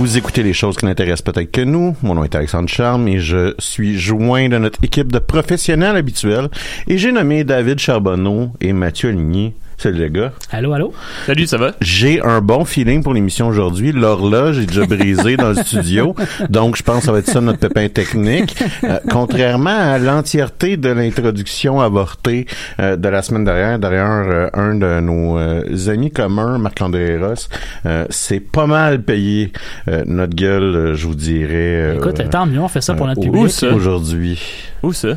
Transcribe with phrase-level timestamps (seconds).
[0.00, 1.94] Vous écoutez les choses qui n'intéressent peut-être que nous.
[2.02, 6.48] Mon nom est Alexandre Charme et je suis joint de notre équipe de professionnels habituels
[6.88, 9.52] et j'ai nommé David Charbonneau et Mathieu Aligny.
[9.82, 10.32] Salut les gars.
[10.52, 10.92] Allô, allô?
[11.24, 11.72] Salut, ça va?
[11.80, 13.92] J'ai un bon feeling pour l'émission aujourd'hui.
[13.92, 16.14] L'horloge est déjà brisée dans le studio,
[16.50, 18.62] donc je pense que ça va être ça notre pépin technique.
[18.84, 22.44] Euh, contrairement à l'entièreté de l'introduction avortée
[22.78, 27.48] euh, de la semaine dernière, derrière euh, un de nos euh, amis communs, Marc-André Ross,
[27.86, 29.50] euh, c'est pas mal payé
[29.88, 31.48] euh, notre gueule, euh, je vous dirais.
[31.54, 33.50] euh, Écoute, tant mieux, on fait ça pour notre public.
[33.50, 33.68] ça?
[33.72, 34.38] Aujourd'hui?
[34.82, 35.14] Où ça?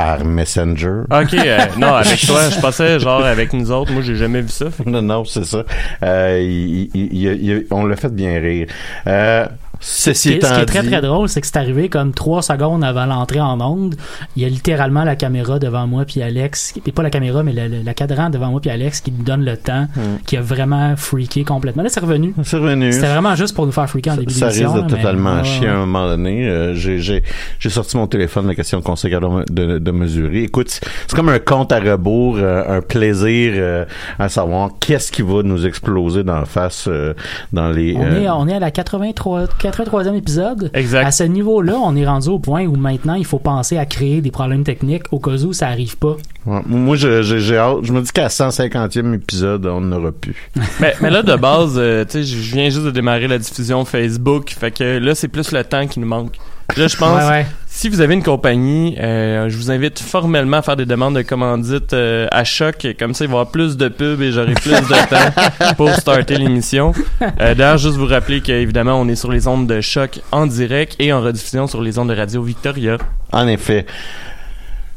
[0.00, 1.02] Par Messenger.
[1.10, 3.92] Ok, euh, non, avec toi, je pensais genre avec nous autres.
[3.92, 4.70] Moi, j'ai jamais vu ça.
[4.70, 5.64] Fait Non, non, c'est ça.
[6.02, 8.66] Euh, il- il- il- on l'a fait bien rire.
[9.06, 9.46] Euh,
[9.80, 12.12] Ce ceci qui, est- ce qui est très très drôle, c'est que c'est arrivé comme
[12.12, 13.94] trois secondes avant l'entrée en onde.
[14.36, 17.52] Il y a littéralement la caméra devant moi puis Alex, et pas la caméra, mais
[17.52, 19.86] le, le- la cadran devant moi puis Alex qui nous donne le temps,
[20.26, 21.82] qui a vraiment freaké complètement.
[21.82, 22.34] Là, c'est revenu.
[22.42, 22.92] C'est revenu.
[22.92, 24.76] C'était vraiment juste pour nous faire freaker en début Ça risque d'émission.
[24.76, 26.48] de là, mais- totalement ouais, chier à un moment donné.
[26.48, 27.22] Euh, j'ai, j'ai,
[27.58, 30.42] j'ai sorti mon téléphone, la question qu'on s'est de, de mesurer.
[30.44, 33.84] Écoute, c'est comme un compte à rebours, euh, un plaisir euh,
[34.18, 37.14] à savoir qu'est-ce qui va nous exploser dans la face euh,
[37.52, 37.94] dans les...
[37.96, 40.70] On, euh, est, on est à la 83, 83e épisode.
[40.74, 41.06] Exact.
[41.06, 44.20] À ce niveau-là, on est rendu au point où maintenant, il faut penser à créer
[44.20, 46.16] des problèmes techniques au cas où ça arrive pas.
[46.46, 46.60] ouais.
[46.66, 47.78] Moi, je, je- j'ai hâte.
[47.84, 50.50] Je me dis qu'à 150e épisode, on n'aura plus.
[50.80, 53.38] mais, mais là, de base, euh, tu sais, je je viens juste de démarrer la
[53.38, 54.50] diffusion Facebook.
[54.50, 56.36] Fait que là, c'est plus le temps qui nous manque.
[56.76, 57.46] Là, je pense, Ouais, ouais.
[57.72, 61.22] Si vous avez une compagnie, euh, je vous invite formellement à faire des demandes de
[61.22, 62.86] commandite euh, à choc.
[62.98, 65.88] Comme ça, il va y avoir plus de pubs et j'aurai plus de temps pour
[65.90, 66.92] starter l'émission.
[67.40, 70.96] Euh, D'ailleurs, juste vous rappeler qu'évidemment, on est sur les ondes de choc en direct
[70.98, 72.98] et en rediffusion sur les ondes de Radio Victoria.
[73.32, 73.86] En effet.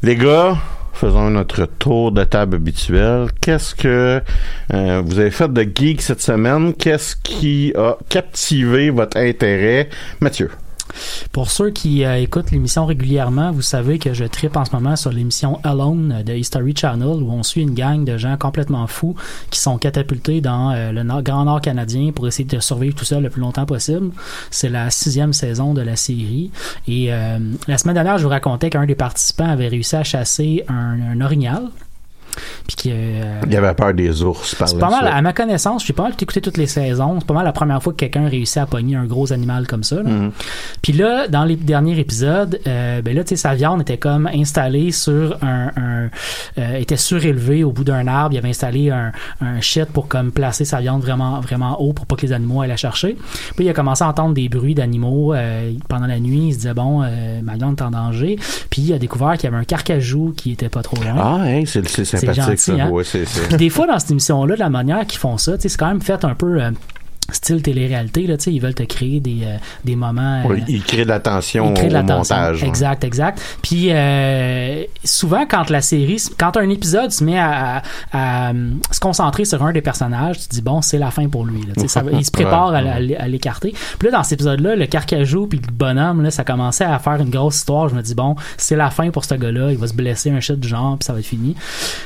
[0.02, 0.58] Les gars,
[0.94, 3.28] faisons notre tour de table habituel.
[3.40, 4.20] Qu'est-ce que
[4.74, 6.74] euh, vous avez fait de geek cette semaine?
[6.74, 9.90] Qu'est-ce qui a captivé votre intérêt?
[10.20, 10.50] Mathieu.
[11.32, 14.96] Pour ceux qui euh, écoutent l'émission régulièrement, vous savez que je tripe en ce moment
[14.96, 19.16] sur l'émission Alone de History Channel où on suit une gang de gens complètement fous
[19.50, 23.24] qui sont catapultés dans euh, le Grand Nord canadien pour essayer de survivre tout seul
[23.24, 24.12] le plus longtemps possible.
[24.52, 26.52] C'est la sixième saison de la série.
[26.88, 30.64] Et euh, la semaine dernière, je vous racontais qu'un des participants avait réussi à chasser
[30.68, 31.70] un orignal.
[32.68, 35.34] Puis que, euh, Il y avait peur des ours par c'est pas mal, à ma
[35.34, 37.20] connaissance, j'ai pas mal écouté toutes les saisons.
[37.20, 39.84] C'est pas mal la première fois que quelqu'un réussit à pogner un gros animal comme
[39.84, 39.98] ça.
[39.98, 40.10] là.
[40.10, 40.32] Mhm.
[40.82, 44.28] Puis là, dans les derniers épisodes, euh, ben là, tu sais, sa viande était comme
[44.28, 46.10] installée sur un, un
[46.58, 48.36] euh, était surélevée au bout d'un arbre.
[48.36, 52.06] Il avait installé un, un shit pour comme placer sa viande vraiment, vraiment haut pour
[52.06, 53.18] pas que les animaux aillent la chercher.
[53.56, 56.48] Puis il a commencé à entendre des bruits d'animaux euh, pendant la nuit.
[56.48, 58.38] Il se disait bon, euh, ma viande est en danger.
[58.70, 61.16] Puis il a découvert qu'il y avait un carcajou qui était pas trop loin.
[61.18, 62.23] Ah, hey, c'est,
[62.56, 62.92] c'est hein?
[63.50, 66.02] Puis des fois, dans cette émission-là, de la manière qu'ils font ça, c'est quand même
[66.02, 66.60] fait un peu.
[67.34, 70.66] Style télé-réalité là tu sais ils veulent te créer des euh, des moments Oui, euh,
[70.68, 72.36] il crée de l'attention de au l'attention.
[72.36, 72.64] montage.
[72.64, 73.42] Exact, exact.
[73.62, 77.82] Puis euh, souvent quand la série, quand un épisode se met à, à-
[78.12, 81.28] à, euh, se concentrer sur un des personnages, tu te dis bon c'est la fin
[81.28, 81.62] pour lui.
[81.62, 81.74] Là.
[81.76, 83.74] Tu sais, ça il se prépare Ouais, à l'écarter.
[84.00, 87.16] Puis là dans cet épisode-là, le carcajou puis le bonhomme là, ça commençait à faire
[87.22, 87.90] une grosse histoire.
[87.90, 90.40] Je me dis bon c'est la fin pour ce gars-là, il va se blesser un
[90.40, 91.56] shit du genre puis ça va être fini.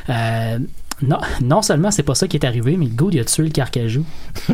[0.09, 0.59] Euh,
[1.01, 3.49] non, non seulement c'est pas ça qui est arrivé, mais gars il a tué le
[3.49, 4.03] carcajou.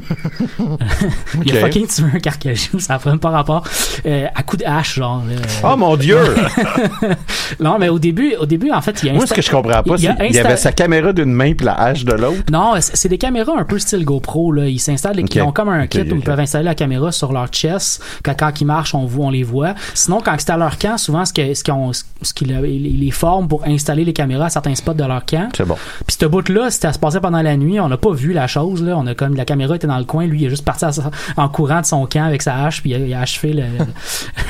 [1.46, 3.64] il a fucking tué un carcajou, ça n'a même pas rapport.
[4.06, 5.24] Euh, à coup de hache, genre.
[5.26, 5.36] là.
[5.64, 6.20] Oh mon Dieu!
[7.60, 9.52] Non, mais au début, au début, en fait, il y a Moi, ce que je
[9.52, 12.44] comprends pas, c'est qu'il y avait sa caméra d'une main puis la hache de l'autre.
[12.52, 14.52] Non, c'est des caméras un peu style GoPro.
[14.52, 14.68] Là.
[14.68, 15.36] Ils s'installent, Ok.
[15.36, 18.04] ils ont comme un kit où ils peuvent installer la caméra sur leur chest.
[18.24, 19.76] Quand, quand ils marchent, on, voit, on les voit.
[19.94, 21.64] Sinon, quand c'est à leur camp, souvent, ce qu'ils ce
[22.44, 25.50] ils les forment pour installer les caméras à certains spots de leur camp.
[25.56, 25.76] C'est bon.
[26.08, 27.80] Puis bout-là, se passer pendant la nuit.
[27.80, 28.82] On n'a pas vu la chose.
[28.82, 28.98] Là.
[28.98, 30.26] On a comme la caméra était dans le coin.
[30.26, 30.86] Lui, il est juste parti
[31.38, 33.64] en courant de son camp avec sa hache, puis il a, achevé le,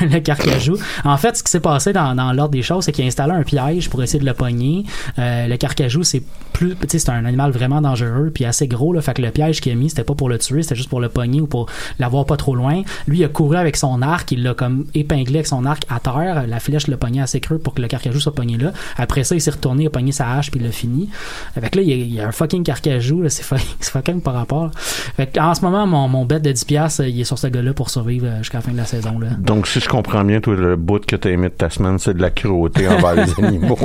[0.00, 0.78] le carcajou.
[1.04, 3.32] En fait, ce qui s'est passé dans, dans l'ordre des choses, c'est qu'il a installé
[3.32, 4.84] un piège pour essayer de le pogner.
[5.18, 6.22] Euh, le carcajou, c'est
[6.52, 8.92] plus, c'est un animal vraiment dangereux, puis assez gros.
[8.92, 10.88] Là, fait que le piège qu'il a mis, c'était pas pour le tuer, c'était juste
[10.88, 11.66] pour le pogner ou pour
[11.98, 12.82] l'avoir pas trop loin.
[13.06, 16.00] Lui, il a couru avec son arc, il l'a comme épinglé avec son arc à
[16.00, 16.46] terre.
[16.46, 18.72] La flèche l'a pogné assez creux pour que le carcajou soit pogné là.
[18.96, 21.10] Après ça, il s'est retourné, il a pogné sa hache, puis il l'a fini.
[21.54, 24.70] Fait que là, il y a, un fucking carcajou, là, c'est fucking, par rapport.
[24.74, 27.46] Fait que, en ce moment, mon, mon bet de 10$, piastres, il est sur ce
[27.46, 29.18] gars-là pour survivre euh, jusqu'à la fin de la saison.
[29.18, 29.28] Là.
[29.38, 32.14] Donc, si je comprends bien, toi, le bout que t'as aimé de ta semaine, c'est
[32.14, 33.78] de la cruauté envers les animaux.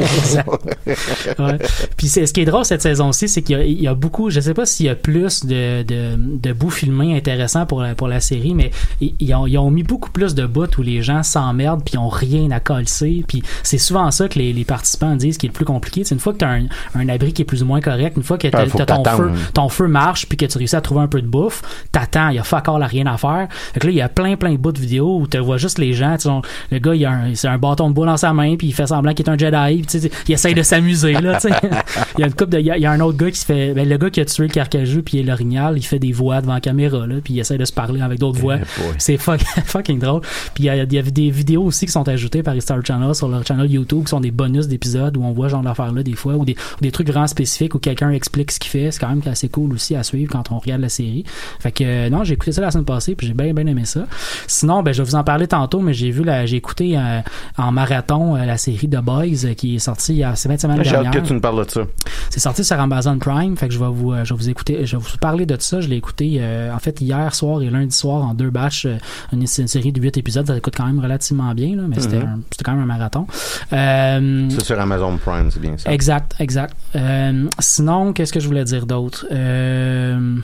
[1.39, 1.57] Ouais.
[1.97, 3.93] Puis c'est ce qui est drôle cette saison-ci, c'est qu'il y a, il y a
[3.93, 7.81] beaucoup, je sais pas s'il y a plus de, de, de bouts filmés intéressants pour
[7.81, 8.71] la, pour la série, mais
[9.01, 11.95] ils, ils ont, ils ont mis beaucoup plus de bouts où les gens s'emmerdent puis
[11.95, 13.23] ils ont rien à colser.
[13.27, 16.03] Puis c'est souvent ça que les, les participants disent qui est le plus compliqué.
[16.03, 16.65] C'est une fois que tu as un,
[16.95, 19.03] un abri qui est plus ou moins correct, une fois que t'as- Ah, que ton
[19.17, 21.61] feu, ton feu marche puis que tu réussis à trouver un peu de bouffe,
[21.91, 23.47] t'attends, il y a fuck all à rien à faire.
[23.73, 25.57] Fait que là, il y a plein plein de bouts de vidéos où tu vois
[25.57, 26.41] juste les gens, on-
[26.71, 28.87] le gars il a un, un bâton de bois dans sa main puis il fait
[28.87, 31.53] semblant qu'il est un Jedi, puis il essaye de s'amuser là, tu sais.
[32.19, 33.31] il y a une couple de il y a, il y a un autre gars
[33.31, 35.77] qui se fait ben, le gars qui a tué le carcajou puis il est l'orignal,
[35.77, 38.19] il fait des voix devant la caméra là, puis il essaie de se parler avec
[38.19, 38.57] d'autres voix.
[38.57, 38.93] Eh boy.
[38.97, 40.21] C'est fuck- fucking drôle.
[40.53, 42.61] Puis il y, a, il y a des vidéos aussi qui sont ajoutées par les
[42.61, 45.63] Star Channel sur leur channel YouTube qui sont des bonus d'épisodes où on voit genre
[45.63, 48.69] l'affaire là des fois ou des, des trucs vraiment spécifiques où quelqu'un explique ce qu'il
[48.69, 48.91] fait.
[48.91, 51.23] C'est quand même assez cool aussi à suivre quand on regarde la série.
[51.61, 53.85] Fait que euh, non, j'ai écouté ça la semaine passée puis j'ai bien bien aimé
[53.85, 54.05] ça.
[54.45, 57.21] Sinon, ben je vais vous en parler tantôt, mais j'ai vu la j'ai écouté euh,
[57.57, 60.59] en marathon euh, la série The Boys qui est sortie il y a c'est 20
[60.59, 61.21] semaines J'ai hâte dernière.
[61.23, 61.81] que tu nous parles de ça.
[62.29, 64.85] C'est sorti sur Amazon Prime, fait que je vais vous, euh, je vais vous écouter,
[64.85, 65.81] je vais vous parler de ça.
[65.81, 68.85] Je l'ai écouté euh, en fait hier soir et lundi soir en deux batchs.
[68.85, 68.97] euh,
[69.33, 71.99] une, c'est une série de 8 épisodes, ça coûte quand même relativement bien, là, mais
[71.99, 72.23] c'était, Mhm.
[72.23, 73.25] un- c'était quand même un marathon.
[73.73, 75.91] Euh, C'est sur Amazon Prime, c'est bien ça.
[75.91, 76.75] exact, exact.
[76.95, 79.25] Euh, sinon, qu'est-ce que je voulais dire d'autre?
[79.31, 80.35] Euh,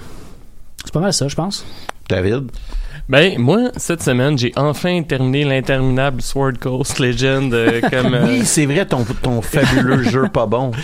[0.84, 1.66] C'est pas mal ça, je pense.
[2.10, 2.52] David?
[3.10, 8.14] Ben, moi, cette semaine, j'ai enfin terminé l'interminable Sword Coast Legend euh, comme...
[8.14, 10.72] euh, Oui, c'est vrai, ton, ton fabuleux jeu pas bon.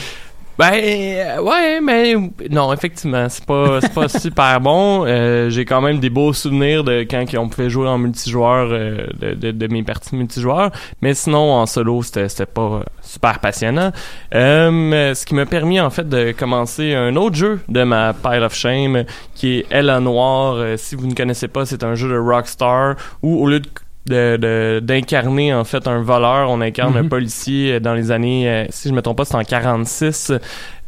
[0.61, 2.13] Ben euh, ouais, mais
[2.51, 5.05] non, effectivement, c'est pas pas super bon.
[5.07, 9.07] Euh, j'ai quand même des beaux souvenirs de quand on pouvait jouer en multijoueur euh,
[9.19, 10.69] de, de, de mes parties multijoueurs,
[11.01, 13.91] mais sinon en solo c'était pas super passionnant.
[14.35, 18.43] Euh, ce qui m'a permis en fait de commencer un autre jeu de ma pile
[18.43, 20.57] of shame qui est Ella Noire.
[20.57, 23.67] Euh, si vous ne connaissez pas, c'est un jeu de Rockstar où au lieu de
[24.07, 26.49] de- de- d'incarner en fait un voleur.
[26.49, 27.09] On incarne un Mhm.
[27.09, 30.31] policier euh, dans les années, euh, si je me trompe pas, c'est en 46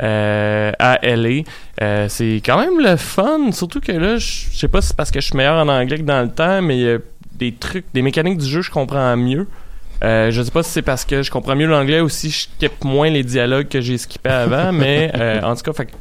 [0.01, 1.43] euh, à LA.
[1.81, 5.11] Euh, c'est quand même le fun, surtout que là, je sais pas si c'est parce
[5.11, 6.97] que je suis meilleur en anglais que dans le temps, mais il y a
[7.33, 9.47] des trucs, des mécaniques du jeu, je comprends mieux.
[10.03, 12.39] Euh, je sais pas si c'est parce que je comprends mieux l'anglais ou si je
[12.41, 15.11] skip moins les dialogues que j'ai skippé avant, mais
[15.43, 15.91] en tout cas, fait que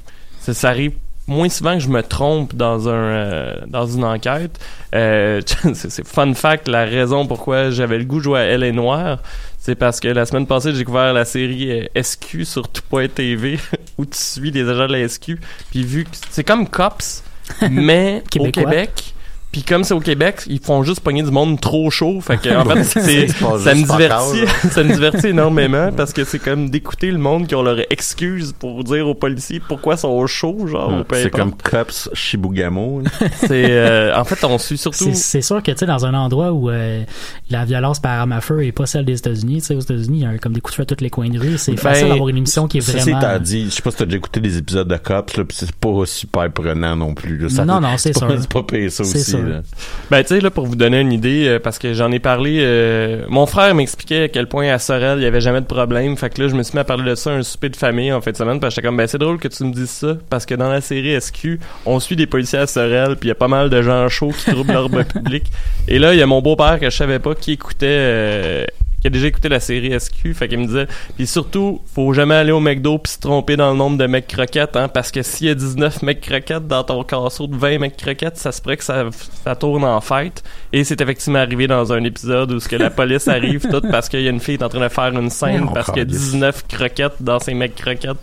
[0.41, 0.93] ça, ça arrive
[1.33, 4.59] moins souvent que je me trompe dans un euh, dans une enquête.
[4.95, 5.41] Euh,
[5.75, 9.19] c'est fun fact, la raison pourquoi j'avais le goût de jouer à Elle est Noire,
[9.59, 13.59] c'est parce que la semaine passée, j'ai découvert la série euh, SQ sur tout.tv
[13.99, 15.39] où tu suis des agents de la SQ.
[15.71, 17.25] Puis vu que c'est comme Cops,
[17.71, 18.65] mais au Québécois.
[18.65, 19.12] Québec.
[19.53, 22.21] Puis comme c'est au Québec, ils font juste pogner du monde trop chaud.
[22.23, 26.25] Fait que en fait, c'est C'est ça me divertit, ça me divertit énormément parce que
[26.25, 29.99] c'est comme d'écouter le monde qui ont leur excuse pour dire aux policiers pourquoi ils
[29.99, 31.01] sont chauds, genre.
[31.01, 31.41] ou peu C'est importe.
[31.43, 31.53] comme
[31.85, 33.03] Cops Shibugamo.
[33.37, 35.05] C'est euh, en fait on suit surtout.
[35.05, 37.03] C'est, c'est sûr que tu sais dans un endroit où euh,
[37.51, 40.19] la violence par arme à feu est pas celle des États-Unis, tu sais aux États-Unis
[40.21, 41.73] il y a comme des coups de feu à tous les coins de rue, c'est
[41.73, 44.05] Ben, facile d'avoir une émission qui est vraiment étant dit, je sais pas si t'as
[44.07, 47.37] déjà écouté des épisodes de Cops, là, pis c'est pas super prenant non plus.
[47.37, 47.49] Là.
[47.51, 48.29] Ça- Non, non, c'est sûr.
[48.41, 49.37] C'est pas payé ça C'est aussi.
[49.43, 49.63] Là.
[50.11, 52.59] Ben, tu sais, là, pour vous donner une idée, euh, parce que j'en ai parlé,
[52.61, 56.17] euh, mon frère m'expliquait à quel point à Sorel, il y avait jamais de problème.
[56.17, 57.77] Fait que là, je me suis mis à parler de ça à un souper de
[57.77, 59.73] famille en fin de semaine, parce que j'étais comme, ben, c'est drôle que tu me
[59.73, 63.29] dises ça, parce que dans la série SQ, on suit des policiers à Sorel, puis
[63.29, 65.45] il y a pas mal de gens chauds qui troublent l'ordre public.
[65.89, 68.65] Et là, il y a mon beau-père que je savais pas qui écoutait, euh,
[69.03, 72.37] qui a déjà écouté la série SQ, fait qu'il me disait, puis surtout, faut jamais
[72.37, 75.23] aller au McDo puis se tromper dans le nombre de mecs croquettes, hein, parce que
[75.23, 78.63] s'il y a 19 mecs croquettes dans ton casseau de 20 mecs croquettes, ça se
[78.63, 79.05] pourrait que ça,
[79.45, 80.43] ça tourne en fête.
[80.73, 84.09] Et c'est effectivement arrivé dans un épisode où ce que la police arrive tout parce
[84.09, 85.99] qu'il y a une fille qui est en train de faire une scène parce qu'il
[85.99, 86.31] y a câlisse.
[86.33, 88.17] 19 croquettes dans ses mecs croquettes.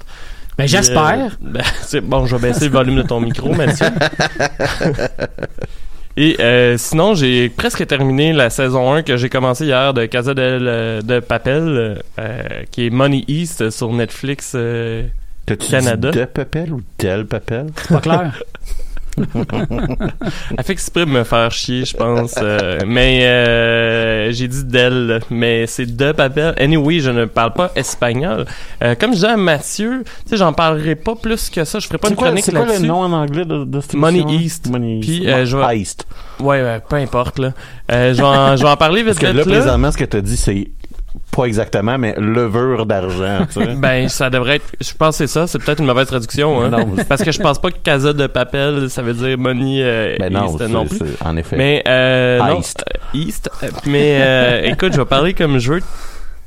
[0.58, 1.38] Ben, Puis, j'espère.
[1.44, 3.88] euh, ben, bon, je vais baisser le volume de ton micro, Mathieu.
[6.22, 10.34] Et euh, sinon, j'ai presque terminé la saison 1 que j'ai commencé hier de Casa
[10.34, 14.52] del, de Papel, euh, qui est Money East sur Netflix.
[14.54, 15.04] euh,
[15.46, 16.12] T'as-tu Canada.
[16.12, 17.68] dit de papel ou tel papel?
[17.78, 18.44] C'est pas clair.
[20.58, 22.36] Elle fait exprès de me faire chier, je pense.
[22.42, 26.54] euh, mais euh, j'ai dit d'elle, mais c'est de Papel.
[26.58, 28.46] Anyway, je ne parle pas espagnol.
[28.84, 31.80] Euh, comme je disais à Mathieu, tu sais, j'en parlerai pas plus que ça.
[31.80, 32.88] Je ferai pas une quoi, chronique c'est quoi le là-dessus.
[32.88, 34.24] nom en anglais de, de cette Money?
[34.30, 34.70] East.
[34.70, 35.28] Money Puis, East.
[35.28, 36.06] euh, je vais- East.
[36.40, 37.52] Ouais, ouais, peu importe là.
[37.92, 39.44] Euh, je vais en, je vais en parler vite Parce que là, là.
[39.44, 40.68] présentement, ce que t'as dit, c'est
[41.32, 43.46] pas exactement, mais levure d'argent.
[43.78, 44.66] Ben, ça devrait être.
[44.82, 45.48] Je pense que c'est ça.
[45.48, 46.62] C'est peut-être une mauvaise traduction.
[46.62, 46.70] Hein?
[46.70, 46.96] Non.
[47.08, 50.32] Parce que je pense pas que Casa de Papel, ça veut dire money euh, Ben
[50.34, 51.00] non, East non plus.
[51.24, 51.56] en effet.
[51.58, 52.84] Mais euh, non, East.
[52.88, 53.50] euh, East.
[53.63, 55.82] Euh, Mais euh, écoute, je vais parler comme je veux.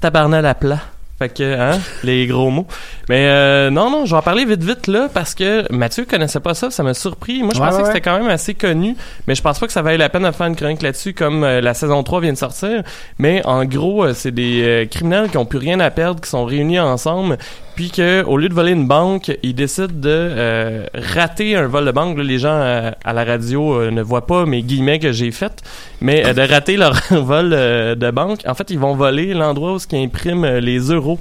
[0.00, 0.78] Tabarnal à plat.
[1.22, 2.66] Fait que, hein, les gros mots.
[3.08, 6.40] Mais euh, non, non, je vais en parler vite, vite là, parce que Mathieu connaissait
[6.40, 7.44] pas ça, ça m'a surpris.
[7.44, 8.96] Moi, je Ouais, pensais ouais, que c'était quand même assez connu,
[9.28, 11.44] mais je pense pas que ça valait la peine de faire une chronique là-dessus, comme
[11.44, 12.82] euh, la saison 3 vient de sortir.
[13.18, 16.44] Mais en gros, euh, c'est des criminels qui ont plus rien à perdre, qui sont
[16.44, 17.38] réunis ensemble,
[17.74, 21.86] puis que au lieu de voler une banque, ils décident de euh, rater un vol
[21.86, 22.18] de banque.
[22.18, 25.30] Là, les gens euh, à la radio euh, ne voient pas mes guillemets que j'ai
[25.30, 25.62] fait,
[26.00, 28.40] mais euh, de rater leur vol de banque.
[28.46, 31.18] En fait, ils vont voler l'endroit où ce qui imprime les euros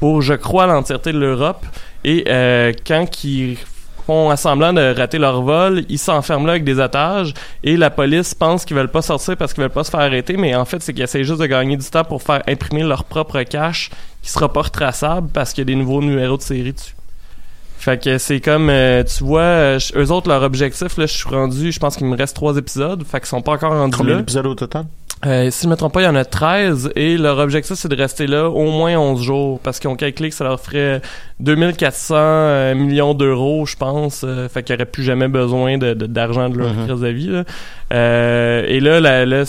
[0.00, 1.64] pour, je crois, l'entièreté de l'Europe.
[2.04, 2.24] Et
[2.84, 3.56] quand ils
[4.06, 8.34] font semblant de rater leur vol, ils s'enferment là avec des otages et la police
[8.34, 10.82] pense qu'ils veulent pas sortir parce qu'ils veulent pas se faire arrêter, mais en fait,
[10.82, 13.90] c'est qu'ils essaient juste de gagner du temps pour faire imprimer leur propre cash
[14.22, 16.94] qui sera pas retraçable parce qu'il y a des nouveaux numéros de série dessus.
[17.78, 21.28] Fait que c'est comme, euh, tu vois, euh, eux autres, leur objectif, là, je suis
[21.28, 24.14] rendu, je pense qu'il me reste trois épisodes, fait qu'ils sont pas encore rendus Combien
[24.14, 24.20] là.
[24.20, 24.84] d'épisodes au total?
[25.24, 27.86] Euh, si je me trompe pas, il y en a 13 et leur objectif c'est
[27.88, 31.00] de rester là au moins 11 jours parce qu'ils ont calculé que ça leur ferait
[31.38, 34.24] 2400 euh, millions d'euros, je pense.
[34.24, 36.86] Euh, fait qu'ils auraient plus jamais besoin de- de- d'argent de, leur Mhm.
[36.88, 37.28] crise de vie.
[37.28, 37.44] là.
[37.92, 39.44] Euh, et là, la, la-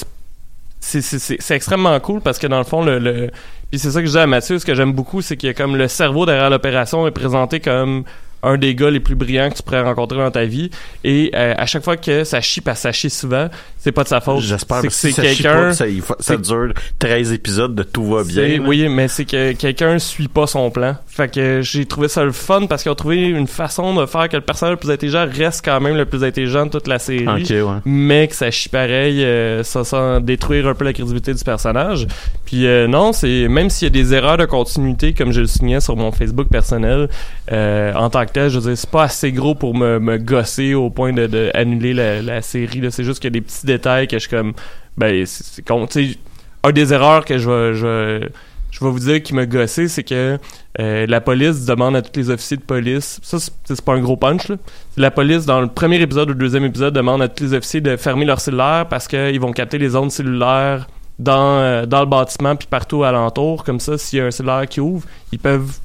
[0.80, 3.32] c'est- extrêmement cool parce que dans le fond, le, le-
[3.72, 5.76] puis c'est ça que je dis à Mathieu, ce que j'aime beaucoup, c'est que comme
[5.76, 8.04] le cerveau derrière l'opération est présenté comme
[8.44, 10.70] un des gars les plus brillants que tu pourrais rencontrer dans ta vie.
[11.04, 14.04] Et euh, à chaque fois que ça chie, parce que ça chie souvent, c'est pas
[14.04, 14.42] de sa faute.
[14.42, 15.72] J'espère que si c'est pas, quelqu'un.
[15.74, 15.86] ça,
[16.20, 18.60] ça dure 13 épisodes de tout va bien.
[18.66, 20.96] Oui, mais c'est que quelqu'un suit pas son plan.
[21.08, 24.30] Fait que j'ai trouvé ça le fun parce qu'ils ont trouvé une façon de faire
[24.30, 27.00] que le personnage le plus intelligent reste quand même le plus intelligent de toute la
[27.00, 27.28] série.
[27.28, 27.80] Ok, ouais.
[27.86, 32.08] Mais que ça chie pareil, euh, ça sans détruire un peu la crédibilité du personnage.
[32.46, 35.48] Puis euh, non, c'est même s'il y a des erreurs de continuité, comme je le
[35.48, 37.10] signais sur mon Facebook personnel,
[37.52, 40.74] euh, en tant que je veux dire, c'est pas assez gros pour me, me gosser
[40.74, 42.82] au point de, annuler la, série.
[42.92, 44.54] C'est juste qu'il y a des petits détails que je suis comme,
[44.98, 45.88] ben, c'est con.
[45.88, 46.16] Tu
[46.64, 48.30] un des erreurs que je vais, je,
[48.72, 50.40] je vais vous dire qui m'a gossé, c'est que
[50.80, 54.18] euh, la police demande à tous les officiers de police, ça c'est pas un gros
[54.18, 54.56] punch là.
[54.98, 57.82] La police dans le premier épisode ou le deuxième épisode demande à tous les officiers
[57.82, 60.88] de fermer leur cellulaire parce qu'ils vont capter les ondes cellulaires
[61.20, 63.64] dans, euh, dans le bâtiment puis partout alentour.
[63.64, 65.80] Comme ça, s'il y a un cellulaire qui ouvre, ils peuvent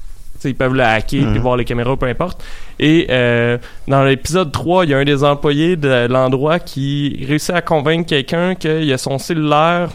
[0.45, 1.31] ils peuvent le hacker Mhm.
[1.31, 2.43] puis voir les caméras, peu importe.
[2.79, 7.51] Et euh, dans l'épisode 3, il y a un des employés de l'endroit qui réussit
[7.55, 9.89] à convaincre quelqu'un qu'il a son cellulaire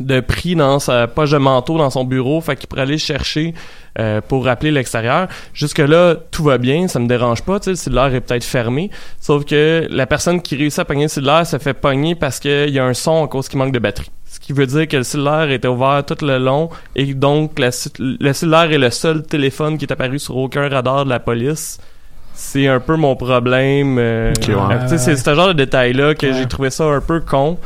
[0.00, 2.98] de prix dans sa poche de manteau dans son bureau, fait qu'il pourrait aller le
[2.98, 3.52] chercher
[3.98, 5.28] euh, pour rappeler l'extérieur.
[5.52, 9.44] Jusque là, tout va bien, ça me dérange pas, le cellulaire est peut-être fermé, sauf
[9.44, 12.78] que la personne qui réussit à pogner le cellulaire se fait pogner parce qu'il y
[12.78, 14.10] a un son à cause qu'il manque de batterie.
[14.42, 18.32] Qui veut dire que le cellulaire était ouvert tout le long et donc la- le
[18.32, 21.78] cellulaire est le seul téléphone qui est apparu sur aucun radar de la police.
[22.34, 23.98] C'est un peu mon problème.
[23.98, 24.54] euh, ouais.
[24.54, 26.32] euh, c'est ce genre de détail-là que Ouais.
[26.34, 27.56] j'ai trouvé ça un peu con.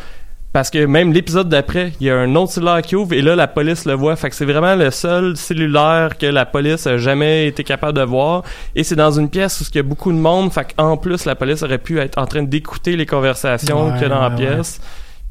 [0.53, 3.37] Parce que même l'épisode d'après, il y a un autre cellulaire qui ouvre et là,
[3.37, 4.17] la police le voit.
[4.17, 8.05] Fait que c'est vraiment le seul cellulaire que la police a jamais été capable de
[8.05, 8.43] voir.
[8.75, 10.51] Et c'est dans une pièce où il y a beaucoup de monde.
[10.53, 14.03] Fait qu'en plus, la police aurait pu être en train d'écouter les conversations Ouais, qu'il
[14.03, 14.37] y a dans la ouais.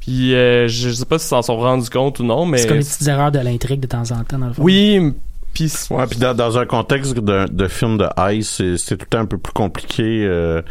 [0.06, 2.60] Puis euh, je sais pas s'ils s'en sont rendus compte ou non, mais...
[2.60, 4.62] C'est comme les petites erreurs de l'intrigue de temps en temps, dans le fond.
[4.64, 5.14] Oui,
[5.54, 9.06] Puis Ouais, puis dans, dans un contexte de, de film de Ice, c'est- c'est tout
[9.06, 10.62] le temps un peu plus compliqué euh,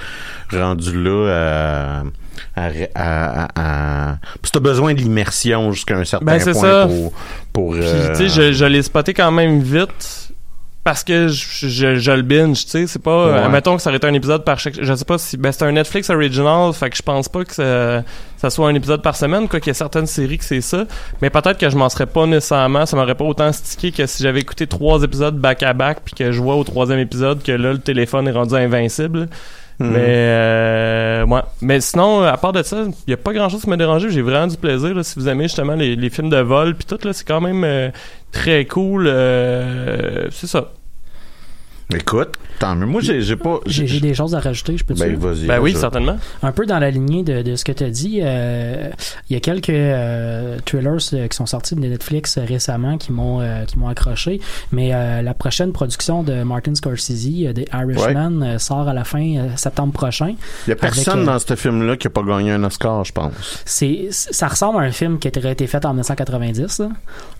[0.53, 2.03] rendu là
[2.57, 3.49] à, à, à,
[4.13, 4.19] à-
[4.53, 6.87] t'as besoin de l'immersion jusqu'à un certain Ben, c'est point ça.
[6.87, 7.13] pour
[7.53, 10.24] pour Puis, euh, tu sais, je, je l'ai spoté quand même vite
[10.85, 12.87] parce que je, je, je le binge, tu sais.
[12.87, 13.27] C'est pas.
[13.27, 13.39] Ouais.
[13.41, 14.75] euh, mettons que ça aurait été un épisode par chaque.
[14.81, 15.39] Je sais pas si.
[15.39, 18.05] Ben, c'est un Netflix original, fait que je pense pas que ça,
[18.37, 20.85] ça soit un épisode par semaine, quoi qu'il y a certaines séries que c'est ça.
[21.23, 22.85] Mais peut-être que je m'en serais pas nécessairement.
[22.85, 26.41] Ça m'aurait pas autant stické que si j'avais écouté trois épisodes back-à-back puis que je
[26.41, 29.29] vois au troisième épisode que là, le téléphone est rendu invincible.
[29.81, 29.91] Mhm.
[29.91, 31.41] Mais euh, ouais.
[31.61, 34.09] Mais sinon, à part de ça, il y a pas grand chose qui m'a dérangé.
[34.11, 34.95] J'ai vraiment du plaisir.
[34.95, 37.41] Là, si vous aimez justement les, les films de vol puis tout là, c'est quand
[37.41, 37.91] même euh,
[38.33, 39.07] très cool.
[39.09, 40.71] euh, c'est ça.
[41.93, 42.87] Écoute, tant mieux.
[42.87, 43.61] Moi, j'ai j'ai pas.
[43.67, 45.19] J'ai j'ai des choses à rajouter, je peux Ben dire.
[45.19, 45.47] vas-y.
[45.47, 46.17] Ben oui, je- certainement.
[46.43, 48.89] Un peu dans la lignée de, de ce que tu as dit, euh,
[49.29, 53.13] il y a quelques euh, thrillers euh, qui sont sortis de Netflix euh, récemment qui
[53.13, 54.41] m'ont euh, qui m'ont accroché,
[54.73, 59.49] mais euh, la prochaine production de Martin Scorsese, The Irishman, sort à la fin euh,
[59.57, 60.35] septembre prochain.
[60.67, 63.05] Il y a personne avec, euh, dans ce film-là qui a pas gagné un Oscar,
[63.05, 63.63] je pense.
[63.67, 66.89] C'est ça ressemble à un film qui aurait été fait en 1990, là,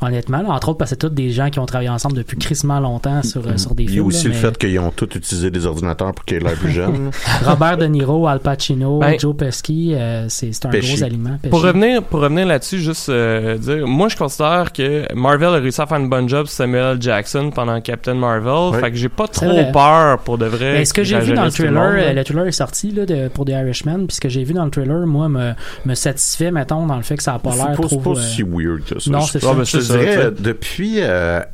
[0.03, 2.37] honnêtement, là, entre autres parce que c'est tous des gens qui ont travaillé ensemble depuis
[2.37, 4.07] crissement longtemps sur sur des Il y a films.
[4.07, 6.55] aussi là, le mais fait qu'ils ont tous utilisé des ordinateurs pour qu'ils aient l'air
[6.55, 7.11] plus jeunes.
[7.45, 10.95] Robert De Niro, Al Pacino, Ben, Joe Pesci, euh, c'est c'est un Pesci.
[10.97, 11.39] gros aliment.
[11.51, 15.81] Pour revenir, pour revenir là-dessus, juste euh, dire, moi je considère que Marvel a réussi
[15.81, 16.99] à faire une bonne job Samuel.
[17.01, 18.81] Jackson pendant Captain Marvel, Ouais.
[18.81, 19.71] fait que j'ai pas trop vrai.
[19.73, 20.75] peur pour de vrai.
[20.75, 22.03] Ben, ce que j'ai vu dans le le trailer, monde, là.
[22.09, 24.53] euh, le trailer est sorti là, de, pour The Irishman, puis ce que j'ai vu
[24.55, 25.53] dans le trailer, moi, me,
[25.85, 27.89] me satisfait, mettons, dans le fait que ça a pas l'air trop...
[27.89, 29.11] c'est pas euh, si weird que ça.
[29.11, 29.55] non, c'est Ah, ça.
[29.55, 31.01] ben, Je te dirais, depuis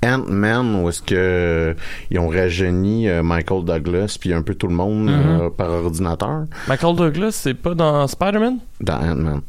[0.05, 1.75] Ant-Man, où est-ce que euh,
[2.11, 5.41] ils ont rajeuni euh, Michael Douglas puis un peu tout le monde Mm-hmm.
[5.41, 8.59] euh, par ordinateur Michael Douglas, c'est pas dans Spider-Man?
[8.81, 9.41] dans Ant-Man.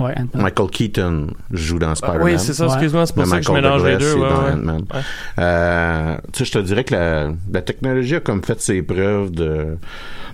[0.00, 0.14] Ouais.
[0.32, 2.22] Michael Keaton joue dans Spider-Man.
[2.22, 2.72] oui, c'est ça, Ouais.
[2.72, 4.66] excuse-moi, c'est pour ça que je Michael mélange les Douglas, deux.
[4.66, 5.00] Ouais, ouais.
[5.40, 9.30] Euh, tu sais, je te dirais que la, la technologie a comme fait ses preuves
[9.32, 9.76] de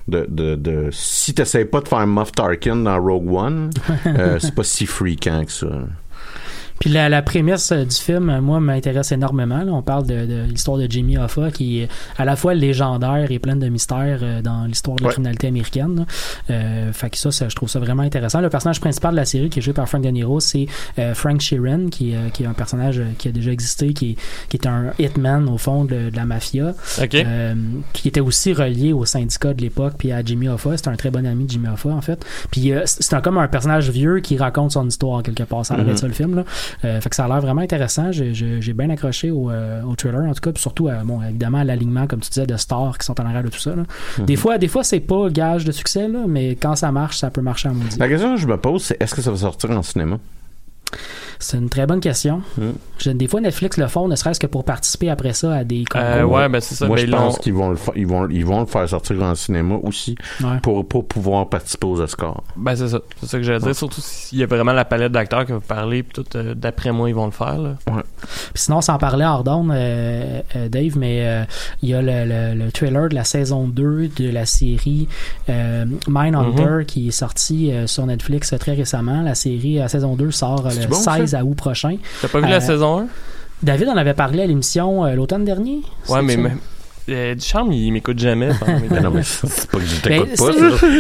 [0.07, 3.71] de, de, de si t'essayes pas de faire Moff Tarkin dans Rogue One,
[4.07, 5.67] euh, c'est pas si fréquent que ça.
[6.81, 9.63] Puis la, la prémisse euh, du film, euh, moi, m'intéresse énormément.
[9.63, 9.73] là.
[9.73, 11.89] On parle de, de l'histoire de Jimmy Hoffa, qui est
[12.19, 15.13] à la fois légendaire et pleine de mystères euh, dans l'histoire de la Ouais.
[15.13, 16.07] criminalité américaine.
[16.51, 18.41] Euh, fait que ça, ça, je trouve ça vraiment intéressant.
[18.41, 20.67] Le personnage principal de la série, qui est joué par Frank De Niro, c'est
[20.99, 24.17] euh, Frank Sheeran, qui, euh, qui est un personnage qui a déjà existé, qui est,
[24.49, 26.75] qui est un hitman, au fond, de, de la mafia.
[27.01, 27.15] Ok.
[27.15, 27.55] Euh,
[27.93, 31.11] qui était aussi relié au syndicat de l'époque puis à Jimmy Hoffa c'était un très
[31.11, 33.91] bon ami de Jimmy Hoffa en fait puis euh, c'est c'est un, comme un personnage
[33.91, 36.45] vieux qui raconte son histoire quelque part ça l'air d'être ça le film là
[36.85, 40.23] Euh, fait que ça a l'air vraiment intéressant j'ai bien accroché au, euh, au trailer
[40.23, 42.99] en tout cas puis surtout euh, bon évidemment à l'alignement comme tu disais de stars
[42.99, 43.85] qui sont en arrière de tout ça là.
[44.19, 47.31] des fois des fois c'est pas gage de succès là mais quand ça marche ça
[47.31, 49.37] peut marcher en maudit La question que je me pose, c'est est-ce que ça va
[49.37, 50.19] sortir en cinéma?
[51.39, 52.71] C'est une très bonne question Mm.
[52.99, 55.85] Je- des fois Netflix le font ne serait-ce que pour participer après ça à des
[55.85, 56.87] concours Euh, ouais, ben c'est ça.
[56.87, 59.35] Moi, je pense qu'ils vont le fa- ils vont ils vont le faire sortir en
[59.35, 60.59] cinéma aussi Ouais.
[60.63, 62.43] pour pour pouvoir participer aux Oscars.
[62.57, 63.75] Ben c'est ça, c'est ça que j'allais dire.
[63.75, 66.93] Surtout s'il y a vraiment la palette d'acteurs que vous parlez, puis tout, euh, d'après
[66.93, 67.59] moi, ils vont le faire.
[67.59, 67.75] Là.
[67.87, 67.95] Puis
[68.55, 71.45] sinon, sans parler hors d'onde, euh, euh, Dave, mais euh,
[71.83, 75.09] il y a le, le- le trailer de la saison 2 de la série
[75.49, 79.23] euh, Mindhunter qui est sorti euh, sur Netflix très récemment.
[79.23, 81.17] La série, la saison 2 sort C'est le bon, ça?
[81.17, 81.97] 16 août prochain.
[82.23, 83.07] T'as pas vu Euh, la saison 1?
[83.63, 85.81] David en avait parlé à l'émission euh, l'automne dernier.
[86.09, 86.51] Ouais, c'est mais
[87.11, 88.49] euh, Ducharme, il m'écoute jamais.
[88.91, 90.53] Ben non, mais c'est pas que je Ben, t'écoute pas.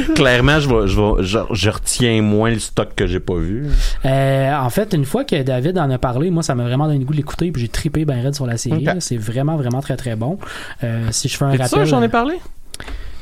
[0.06, 0.14] c'est-.
[0.14, 3.68] Clairement, je, vais, je, vais, je, je retiens moins le stock que j'ai pas vu.
[4.04, 6.98] Euh, en fait, une fois que David en a parlé, moi, ça m'a vraiment donné
[6.98, 8.86] le goût de l'écouter, puis j'ai trippé ben raide sur la série.
[9.00, 10.38] C'est vraiment, vraiment très, très bon.
[10.82, 12.34] Euh, si je fais un sûr rappel, que j'en ai euh, parlé?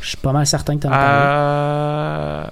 [0.01, 2.51] je suis pas mal certain que t'en as parlé.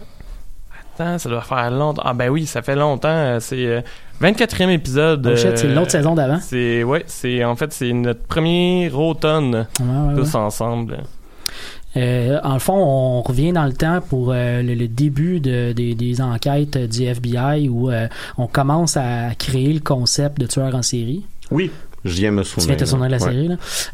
[1.19, 2.03] Ça doit faire longtemps.
[2.05, 3.09] Ah ben oui, ça fait longtemps.
[3.09, 3.81] euh, C'est euh,
[4.23, 5.27] 24e épisode.
[5.33, 6.39] Oh shit, c'est euh, l'autre saison d'avant.
[6.41, 10.21] C'est ouais, c'est en fait c'est notre premier automne Ouais, ouais, ouais.
[10.21, 10.99] tous ensemble.
[11.97, 15.73] Euh, en le fond, on revient dans le temps pour euh, le, le début de-
[15.73, 18.07] des- des enquêtes du FBI où euh,
[18.39, 21.25] on commence à créer le concept de tueur en série.
[21.51, 21.71] Oui,
[22.05, 22.69] je viens me Tu souvenir.
[22.69, 23.51] viens te souvenir de la série.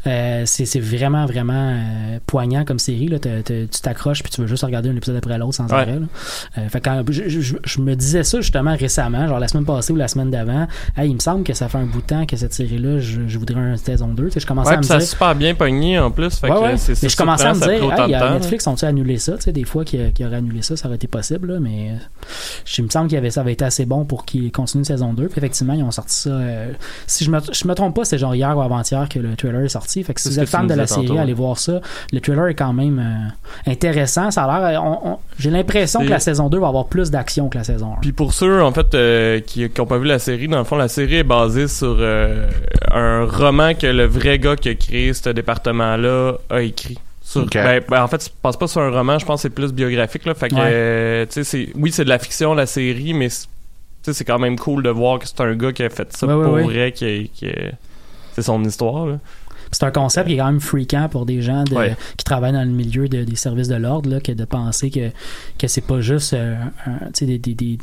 [0.07, 3.07] Euh, c'est vraiment, vraiment euh, poignant comme série.
[3.07, 3.17] Là.
[3.19, 5.73] Tu t'accroches puis tu veux juste regarder un épisode après l'autre sans Ouais.
[5.73, 5.99] arrêt.
[6.57, 9.65] Euh, fait que quand, je, je- je me disais ça justement récemment, genre la semaine
[9.65, 10.67] passée ou la semaine d'avant.
[10.95, 13.21] Hey, il me semble que ça fait un bout de temps que cette série-là, je,
[13.27, 14.25] je voudrais une saison 2.
[14.25, 15.07] Tu sais, je commençais Ouais, à me ça a dire.
[15.07, 16.35] super bien pogné en plus.
[16.35, 19.33] Fait que je commençais à me a dire, hey, temps, Netflix ont-ils annulé ça?
[19.37, 21.91] Tu sais, des fois qu'ils qu'ils auraient annulé ça, ça aurait été possible, là, mais
[22.77, 25.27] il me semble avait, ça avait été assez bon pour qu'ils continuent une saison 2.
[25.27, 26.39] Puis effectivement, ils ont sorti ça.
[27.07, 29.61] si je me, je me trompe pas, c'est genre hier ou avant-hier que le trailer
[29.65, 30.03] est sorti.
[30.03, 31.81] Fait que si vous êtes fan de la série, tantôt, allez voir ça.
[32.13, 34.31] Le trailer est quand même euh, intéressant.
[34.31, 34.83] Ça a l'air.
[34.83, 37.93] on- on- J'ai l'impression que la saison 2 va avoir plus d'action que la saison
[37.97, 38.01] 1.
[38.01, 40.63] Puis pour ceux en fait euh, qui qui ont pas vu la série, dans le
[40.63, 42.47] fond la série est basée sur euh,
[42.91, 46.97] un roman que le vrai gars qui a créé ce département-là a écrit.
[47.21, 49.53] Sur, ben, ben, en fait, je pense pas sur un roman, je pense que c'est
[49.53, 50.33] plus biographique là.
[50.33, 50.61] Fait que Ouais.
[50.63, 53.47] euh, c'est oui c'est de la fiction la série, mais c'est-
[54.03, 56.07] tu sais c'est quand même cool de voir que c'est un gars qui a fait
[56.15, 56.63] ça ouais, pour ouais.
[56.63, 57.47] vrai, qui, qui
[58.37, 59.19] c'est son histoire là.
[59.69, 61.97] C'est un concept qui est quand même fréquent pour des gens de- Ouais.
[62.15, 65.09] qui travaillent dans le milieu de- des services de l'ordre, là, que de penser que,
[65.59, 67.77] que c'est pas juste euh, un, tu sais, des, des- des-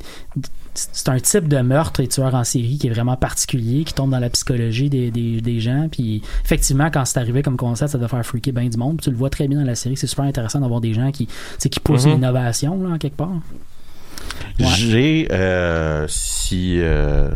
[0.72, 4.10] c'est un type de meurtre et tueur en série qui est vraiment particulier, qui tombe
[4.12, 5.88] dans la psychologie des, des, des gens.
[5.92, 8.96] Puis effectivement, quand c'est arrivé comme concept, ça doit faire freaker bien du monde.
[8.96, 9.96] Puis tu le vois très bien dans la série.
[9.98, 11.28] C'est super intéressant d'avoir des gens qui,
[11.70, 12.12] qui poussent Mhm.
[12.12, 13.28] l'innovation là, en quelque part.
[14.58, 14.66] Ouais.
[14.66, 17.28] J'ai, euh, si, euh,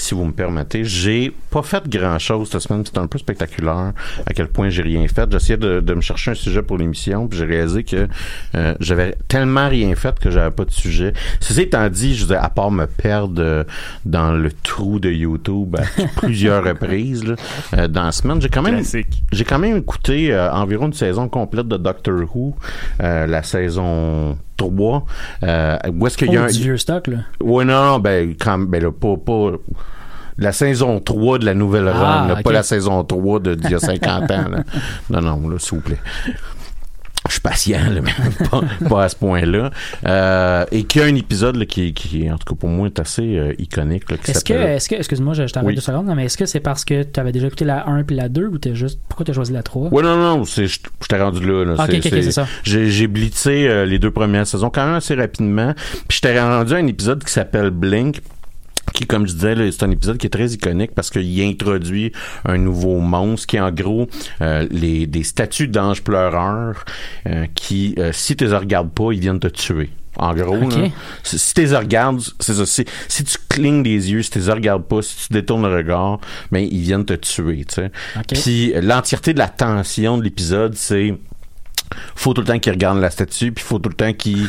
[0.00, 2.82] si vous me permettez, j'ai pas fait grand chose cette semaine.
[2.84, 3.92] C'est un peu spectaculaire
[4.26, 5.30] à quel point j'ai rien fait.
[5.30, 8.08] J'essayais de, de me chercher un sujet pour l'émission, puis j'ai réalisé que
[8.54, 11.12] euh, j'avais tellement rien fait que j'avais pas de sujet.
[11.40, 13.64] Ceci étant dit, je dire, à part me perdre euh,
[14.04, 15.82] dans le trou de YouTube à
[16.20, 17.34] plusieurs reprises là,
[17.76, 18.82] euh, dans la semaine, j'ai quand même
[19.32, 22.54] j'ai quand même écouté euh, environ une saison complète de Doctor Who,
[23.02, 25.06] euh, la saison 3.
[25.42, 26.50] Euh, où est-ce qu'il y a Oh, un...
[26.50, 27.18] du vieux stock, là.
[27.40, 29.52] Ouais, non, non, ben, quand, ben là, pas, pas,
[30.38, 33.70] la saison 3 de la nouvelle Ah, run, là, pas la saison 3 de, d'il
[33.70, 34.64] y a 50 ans, là.
[35.10, 35.98] Non, non, là, s'il vous plaît.
[37.26, 38.12] Je suis patient, là, mais
[38.50, 39.70] pas, pas à ce point-là.
[40.06, 42.86] Euh, et qu'il y a un épisode là, qui, qui, en tout cas pour moi,
[42.86, 44.04] est assez euh, iconique.
[44.26, 44.44] Est-ce
[44.88, 45.74] que, excuse-moi, je, je t'arrête Oui.
[45.74, 48.16] deux secondes, mais est-ce que c'est parce que tu avais déjà écouté la 1 puis
[48.16, 49.90] la 2 ou t'es juste, pourquoi t'as choisi la 3?
[49.92, 51.64] Ouais, non, non, je je t'ai rendu là.
[51.64, 51.74] là.
[51.84, 52.46] Ok, c'est ça.
[52.62, 55.74] J'ai, j'ai blitzé euh, les deux premières saisons quand même assez rapidement.
[56.06, 58.22] Puis je t'ai rendu à un épisode qui s'appelle Blink
[58.98, 62.10] qui, comme je disais, c'est un épisode qui est très iconique parce qu'il introduit
[62.44, 64.08] un nouveau monstre qui est en gros
[64.40, 66.84] euh, les, des statues d'anges pleureurs
[67.28, 69.90] euh, qui, euh, si tu les regardes pas, ils viennent te tuer.
[70.16, 70.88] En gros, là.
[71.22, 72.66] si, tu les regardes, c'est ça.
[72.66, 75.76] Si, si tu clignes des yeux, si tu les regardes pas, si tu détournes le
[75.76, 76.18] regard,
[76.50, 77.92] ben ils viennent te tuer, tu sais.
[78.16, 78.42] Ok.
[78.42, 81.14] Puis l'entièreté de la tension de l'épisode, c'est
[82.16, 84.48] faut tout le temps qu'il regarde la statue, puis faut tout le temps qu'il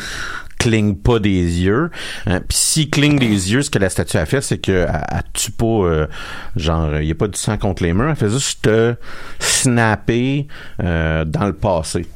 [0.60, 1.90] cligne pas des yeux.
[2.26, 5.22] Hein, puis s'il cligne des yeux, ce que la statue a fait, c'est que elle,
[5.32, 6.06] tue pas euh,
[6.54, 8.94] genre il y a pas du sang contre les murs, elle fait juste te
[9.40, 10.46] snapper
[10.82, 12.06] euh, dans le passé.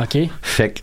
[0.00, 0.18] OK.
[0.42, 0.80] Fait que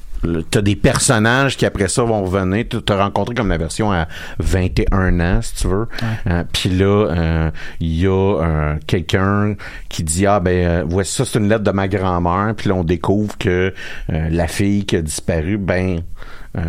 [0.49, 2.65] t'as des personnages qui après ça vont revenir.
[2.69, 4.07] Tu t'as rencontré comme la version à
[4.39, 5.88] 21 ans, si tu veux.
[6.27, 9.55] Euh, Puis là, euh, il y a euh, quelqu'un
[9.89, 12.53] qui dit ah ben euh, voici ça c'est une lettre de ma grand-mère.
[12.55, 13.73] Puis là on découvre que
[14.12, 15.99] euh, la fille qui a disparu, ben
[16.55, 16.62] euh,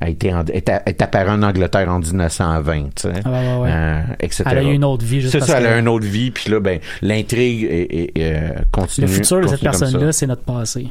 [0.00, 3.36] a été en- est, a- est apparue en Angleterre en 1920, tu sais, Ah ouais,
[3.38, 3.70] ouais, ouais.
[3.72, 4.42] Euh, etc.
[4.50, 6.32] Elle a eu une autre vie C'est ça, elle a une autre vie.
[6.32, 9.06] Puis là, ben l'intrigue est, est- est, euh, continue.
[9.06, 10.88] le futur de cette personne-là, c'est notre passé.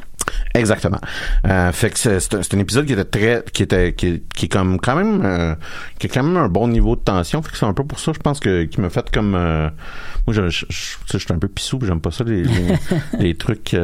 [0.54, 1.00] Exactement.
[1.48, 4.24] Euh, fait que c'est, c'est un, c'est un épisode qui était très, qui était, qui,
[4.34, 5.56] qui est comme quand même, euh,
[6.00, 7.42] qui a quand même un bon niveau de tension.
[7.42, 9.70] Fait que c'est un peu pour ça, je pense que qui m'a fait comme, euh,
[10.28, 12.76] moi, je, je, je, je suis un peu pissou, j'aime pas ça les, les,
[13.20, 13.76] les trucs.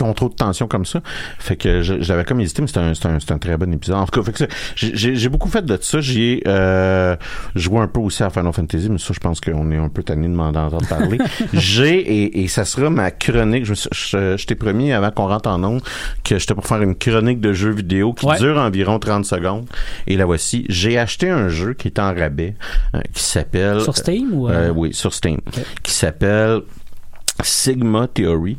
[0.00, 1.00] Euh, qui ont trop de tension comme ça.
[1.38, 3.96] Fait que j'avais comme hésité, mais c'était un, c'était un, un très bon épisode.
[3.96, 6.00] En tout cas, fait que c'est- j'ai- beaucoup fait de ça.
[6.00, 7.16] J'ai euh,
[7.54, 10.02] joué un peu aussi à Final Fantasy, mais ça, je pense qu'on est un peu
[10.02, 11.18] tanné de m'en entendre parler.
[11.52, 15.48] J'ai, et, et ça sera ma chronique, je, je, je t'ai promis avant qu'on rentre
[15.50, 15.82] en ondes
[16.24, 18.38] que j'étais pour faire une chronique de jeux vidéo qui Ouais.
[18.38, 19.66] dure environ 30 secondes.
[20.06, 20.64] Et la voici.
[20.68, 22.54] J'ai acheté un jeu qui est en rabais,
[22.94, 23.80] euh, qui s'appelle...
[23.82, 24.48] Sur Steam ou.
[24.48, 25.38] Euh, euh, oui, sur Steam.
[25.82, 26.60] Qui s'appelle
[27.42, 28.56] Sigma Theory.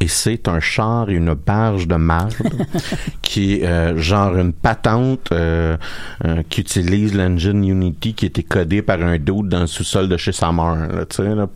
[0.00, 2.34] Et c'est un char et une barge de marde
[3.22, 5.76] qui est euh, genre une patente euh,
[6.24, 10.16] euh, qui utilise l'engine Unity qui était codé par un dude dans le sous-sol de
[10.16, 10.88] chez sa mère.
[10.92, 11.46] Là, tu sais, là,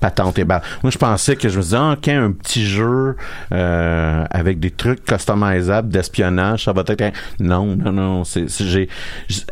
[0.00, 0.64] patente et barge.
[0.82, 3.16] Moi, je pensais que je me disais, ah, OK, un petit jeu
[3.52, 7.02] euh, avec des trucs customisables d'espionnage, ça va être...
[7.02, 8.24] un- Non, non, non.
[8.24, 8.88] C'est, j'ai,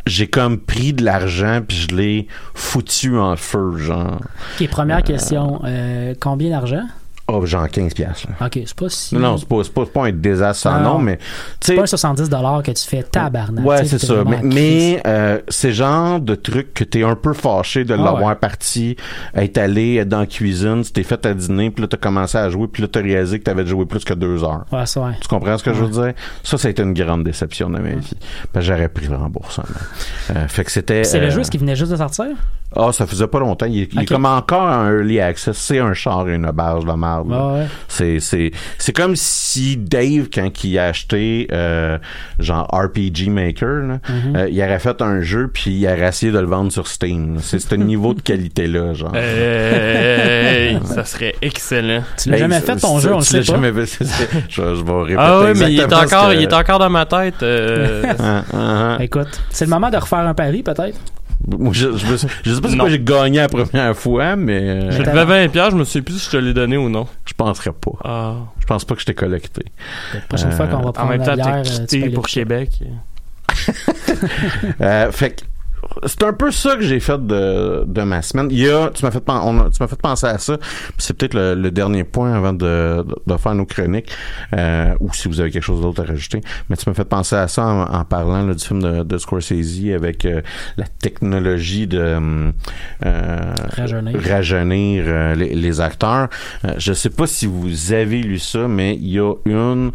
[0.07, 4.21] j'ai comme pris de l'argent puis je l'ai foutu en feu, genre.
[4.61, 5.61] OK, première question.
[6.21, 6.85] Combien d'argent?
[7.35, 8.29] Oh, genre 15 piastres.
[8.39, 8.47] là.
[8.47, 9.15] OK, c'est pas si.
[9.15, 10.99] Non, non, c'est pas, c'est pas, c'est pas un désastre sans Ah, nom, non.
[10.99, 11.19] mais
[11.61, 13.65] C'est pas un 70 que tu fais tabarnak.
[13.65, 14.25] Ouais, c'est ça.
[14.27, 18.23] Mais, mais euh, c'est genre de truc que t'es un peu fâché de Ah l'avoir
[18.31, 18.35] ouais.
[18.35, 18.97] parti,
[19.35, 22.37] être allé être dans la cuisine, tu t'es fait à dîner, puis là t'as commencé
[22.39, 24.65] à jouer, puis là t'as réalisé que t'avais joué plus que deux heures.
[24.73, 25.13] Ouais, ça, ouais.
[25.21, 26.13] Tu comprends ce que je veux dire?
[26.43, 28.11] Ça, ça a été une grande déception dans ma vie.
[28.53, 29.65] Que j'aurais pris le remboursement.
[30.31, 31.05] Euh, fait que c'était...
[31.05, 32.27] C'est le euh, jeu, ce qui venait juste de sortir?
[32.75, 33.67] Ah, ça faisait pas longtemps.
[33.67, 34.09] Il, est- il est Ok.
[34.09, 35.57] comme encore en early access.
[35.59, 37.22] C'est un char et une barge de marde.
[37.31, 37.67] Ouais, ouais.
[37.89, 41.99] C'est c'est c'est comme si Dave quand il a acheté euh,
[42.39, 44.37] genre RPG Maker, là, Mhm.
[44.37, 47.39] euh, il aurait fait un jeu puis il aurait essayé de le vendre sur Steam.
[47.41, 49.15] C'est ce niveau de qualité là, genre.
[49.15, 52.03] Hey, ça serait excellent.
[52.21, 53.43] Tu l'as Hey, jamais fait ton jeu, on le sait pas.
[53.45, 54.05] jamais fait,
[54.49, 56.91] je, je vais répéter Ah oui, mais il est encore, que- il est encore dans
[56.91, 57.43] ma tête.
[57.43, 59.03] euh, Ah, ah, ah.
[59.03, 60.99] Écoute, c'est le moment de refaire un pari, peut-être.
[61.59, 64.61] Moi, je, je, me suis- je sais pas si j'ai gagné la première fois, mais
[64.61, 66.55] euh, je Mais te devais 20 piastres, je me souviens plus si je te l'ai
[66.55, 67.07] donné ou non.
[67.25, 67.93] je penserais pas.
[68.05, 68.35] Ah.
[68.61, 69.65] Je pense pas que je t'ai collecté.
[70.15, 71.97] La prochaine Euh, fois qu'on va En prendre même la temps, bière, t'as euh, tu
[72.01, 72.27] quitté pour.
[72.27, 72.71] Québec.
[74.81, 75.43] Euh, fait que
[76.07, 78.49] c'est un peu ça que j'ai fait de, de ma semaine.
[78.51, 80.57] Il y a, tu m'as fait, on a- tu m'as fait penser à ça.
[80.99, 84.11] C'est peut-être le, le dernier point avant de, de, de faire nos chroniques,
[84.55, 86.41] euh, ou si vous avez quelque chose d'autre à rajouter.
[86.69, 89.19] Mais tu m'as fait penser à ça en, en parlant là, du film de, de
[89.19, 90.41] Scorsese avec euh,
[90.77, 91.99] la technologie de
[93.05, 94.21] euh, Rajeunir.
[94.23, 96.29] rajeunir, les, les acteurs.
[96.79, 99.93] Je sais pas si vous avez lu ça, mais il y a une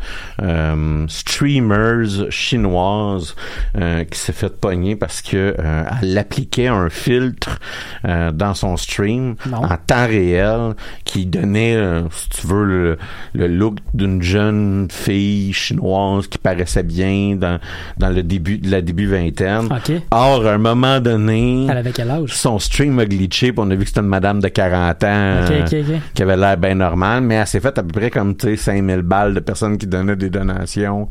[1.07, 3.35] streamers chinoise
[3.75, 5.55] qui s'est fait pogner parce que
[6.01, 7.59] elle appliquait un filtre
[8.05, 9.57] euh, dans son stream Non.
[9.63, 10.73] en temps réel
[11.05, 12.97] qui donnait, euh, si tu veux, le,
[13.33, 17.59] le look d'une jeune fille chinoise qui paraissait bien dans,
[17.97, 19.69] dans le début de la début vingtaine.
[20.11, 22.33] Or, à un moment donné, Elle avait quel âge?
[22.33, 25.07] son stream a glitché, puis on a vu que c'était une madame de 40 ans
[25.07, 25.65] euh,
[26.13, 28.57] qui avait l'air bien normal, mais elle s'est faite à peu près comme, tu sais,
[28.57, 31.07] 5000 balles de personnes qui donnaient des donations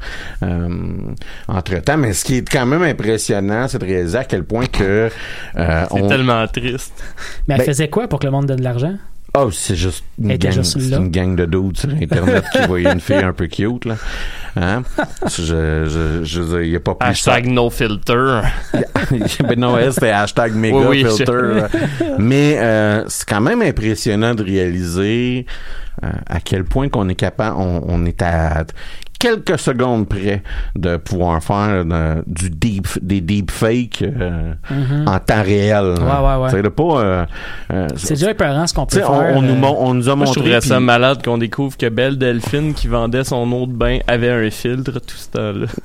[1.48, 1.96] entre-temps.
[1.96, 5.11] Mais ce qui est quand même impressionnant, c'est de réaliser à quel point que...
[5.57, 6.92] euh, C'est on- tellement triste.
[7.48, 8.94] Mais elle Ben- faisait quoi pour que le monde donne de l'argent?
[9.38, 13.00] Oh, c'est juste une gang, juste une gang de dudes sur Internet qui voyaient une
[13.00, 13.96] fille un peu cute, là.
[14.57, 14.83] Hein?
[15.26, 18.40] Je, je, je, veux dire, il y a pas plus Hashtag no filter.
[19.46, 21.66] ben non, elle, c'était hashtag méga Oui, oui, je- filter.
[22.18, 25.44] Mais euh, c'est quand même impressionnant de réaliser
[26.02, 28.64] euh, à quel point qu'on est capable, on, on est à
[29.18, 30.42] quelques secondes près
[30.74, 34.52] de pouvoir faire euh, du deep, des deepfakes euh,
[35.07, 35.94] en temps réel.
[35.98, 36.05] Mhm.
[36.07, 36.50] Ouais, ouais, ouais.
[36.50, 36.83] C'est pas.
[37.00, 37.26] euh,
[37.72, 39.11] euh, C'est déjà épeurant ce qu'on peut faire.
[39.11, 40.40] on, on nous, on nous a Moi, je montré.
[40.42, 44.31] trouverais ça malade qu'on découvre que Belle Delphine, qui vendait son eau de bain, avait
[44.31, 45.66] un filtre tout ce temps-là.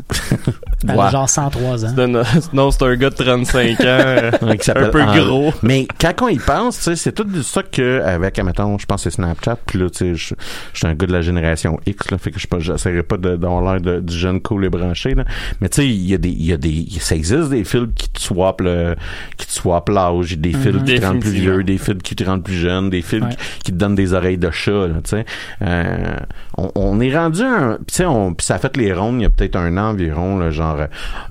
[0.83, 1.11] Ouais.
[1.11, 1.89] genre 103 ans.
[1.95, 5.53] Un- Non, c'est un gars de 35 ans, euh, qui un peu gros.
[5.61, 9.11] Mais quand on y pense, c'est tout de ça que avec, admettons, je pense que
[9.11, 10.33] c'est Snapchat, puis là, tu sais, je
[10.73, 13.30] je suis un gars de la génération X, là, fait que je j'essaierai pas de-
[13.37, 15.25] d'avoir l'air du jeune cool et branché, là.
[15.61, 17.93] Mais tu sais, il y a des, il y a des, ça existe des films
[17.93, 18.95] qui te swappent le,
[19.37, 22.23] qui te swappent l'âge, des films qui te rendent plus vieux, des films qui te
[22.23, 23.35] rendent plus jeune, des films Ouais.
[23.35, 25.25] qui, qui te donnent des oreilles de chat, là, tu sais.
[25.61, 26.15] Euh,
[26.57, 28.05] on, on est rendu un, tu sais,
[28.39, 30.77] ça a fait les rondes il y a peut-être un an environ, là, genre,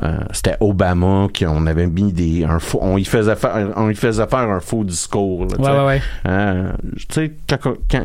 [0.03, 3.91] euh, c'était Obama qui on avait mis des, un faux, on y faisait faire, on
[3.91, 6.03] y faisait faire un faux discours, là, Ouais, ouais, ouais.
[6.27, 7.59] Euh, tu sais, quand,
[7.91, 8.05] quand-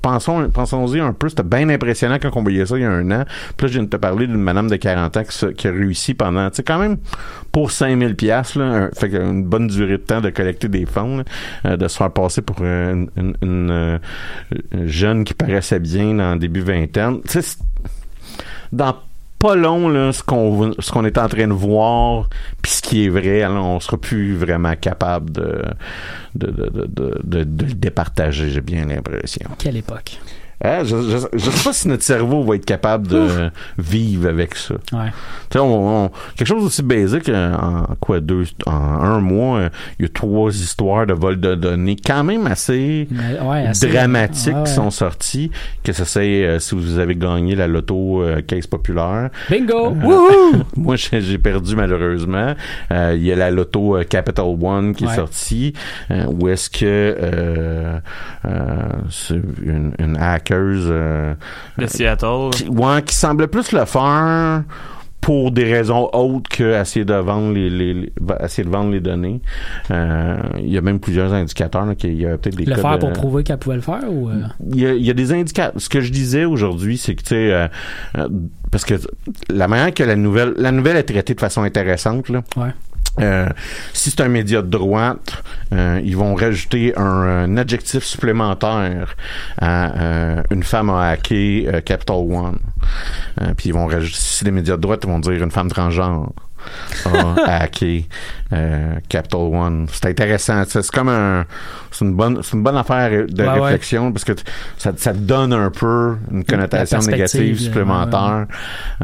[0.00, 3.10] pensons, pensons-y un peu, c'était bien impressionnant quand on voyait ça il y a un
[3.12, 3.24] an.
[3.56, 5.22] Puis là, je viens de te parler d'une madame de 40 ans
[5.56, 6.96] qui, a réussi pendant, tu sais, quand même,
[7.52, 11.18] pour 5000 pièces là, un- fait une bonne durée de temps de collecter des fonds,
[11.18, 11.24] là,
[11.66, 13.98] euh, de se faire passer pour euh, une, une- une, euh,
[14.72, 17.20] une jeune qui paraissait bien dans le début vingtaine.
[18.72, 18.96] Dans
[19.38, 22.28] pas long ce qu'on ce est en train de voir
[22.62, 25.64] puis ce qui est vrai alors on sera plus vraiment capable de-
[26.36, 30.20] de le départager j'ai bien l'impression Quelle époque.
[30.64, 34.54] Hein, je, je, je sais pas si notre cerveau va être capable de vivre avec
[34.54, 35.10] ça Ouais.
[35.50, 39.58] tu sais, on, on- quelque chose aussi basique, euh, en quoi, deux, en un mois,
[39.58, 43.66] euh, il y a trois histoires de vol de données quand même assez Mais, ouais,
[43.66, 45.50] assez- dramatiques ouais, qui sont sorties,
[45.82, 49.30] que ça c'est euh, si vous avez gagné la loto euh, caisse populaire.
[49.50, 49.96] Bingo!
[50.02, 50.58] Euh!
[50.76, 52.54] Moi, j'ai perdu malheureusement.
[52.90, 55.72] Il y a la loto Capital One qui est sortie,
[56.10, 57.98] où est-ce que euh,
[58.44, 58.76] euh,
[59.10, 60.16] c'est une, une
[60.52, 61.34] hackeuse euh,
[61.78, 62.50] De Seattle.
[62.52, 64.62] qui, ouais, qui semblait plus le faire
[65.20, 68.90] pour des raisons autres que essayer de vendre les, les, les- va- essayer de vendre
[68.90, 69.40] les données.
[69.92, 72.96] Euh, il y a même plusieurs indicateurs là, qu'il y a peut-être des Le faire
[72.98, 74.30] de- pour prouver qu'elle pouvait le faire ou.
[74.30, 75.80] euh, il y, a, il y a des indicateurs.
[75.80, 77.68] Ce que je disais aujourd'hui, c'est que tu sais, euh,
[78.72, 78.94] parce que
[79.48, 82.42] la manière que la nouvelle, la nouvelle est traitée de façon intéressante là.
[82.56, 82.70] Ouais.
[83.20, 83.46] Euh,
[83.92, 89.14] si c'est un média de droite, euh, ils vont rajouter un, un adjectif supplémentaire
[89.60, 92.58] à euh, une femme a hacké euh, Capital One.
[93.40, 95.50] Euh, puis ils vont rajouter, si c'est des médias de droite, ils vont dire une
[95.50, 96.32] femme transgenre
[97.04, 98.06] a hacké
[98.52, 99.86] euh, Capital One.
[99.92, 100.62] C'est intéressant.
[100.66, 101.44] C'est comme un,
[101.90, 103.60] c'est une bonne, c'est une bonne affaire de ouais.
[103.60, 104.32] réflexion parce que
[104.78, 108.46] ça, ça te donne un peu une connotation négative supplémentaire.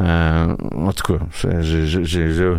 [0.01, 2.57] Euh, en tout cas, j'ai- j'ai- j'ai- j'ai- j'ai- j'ai-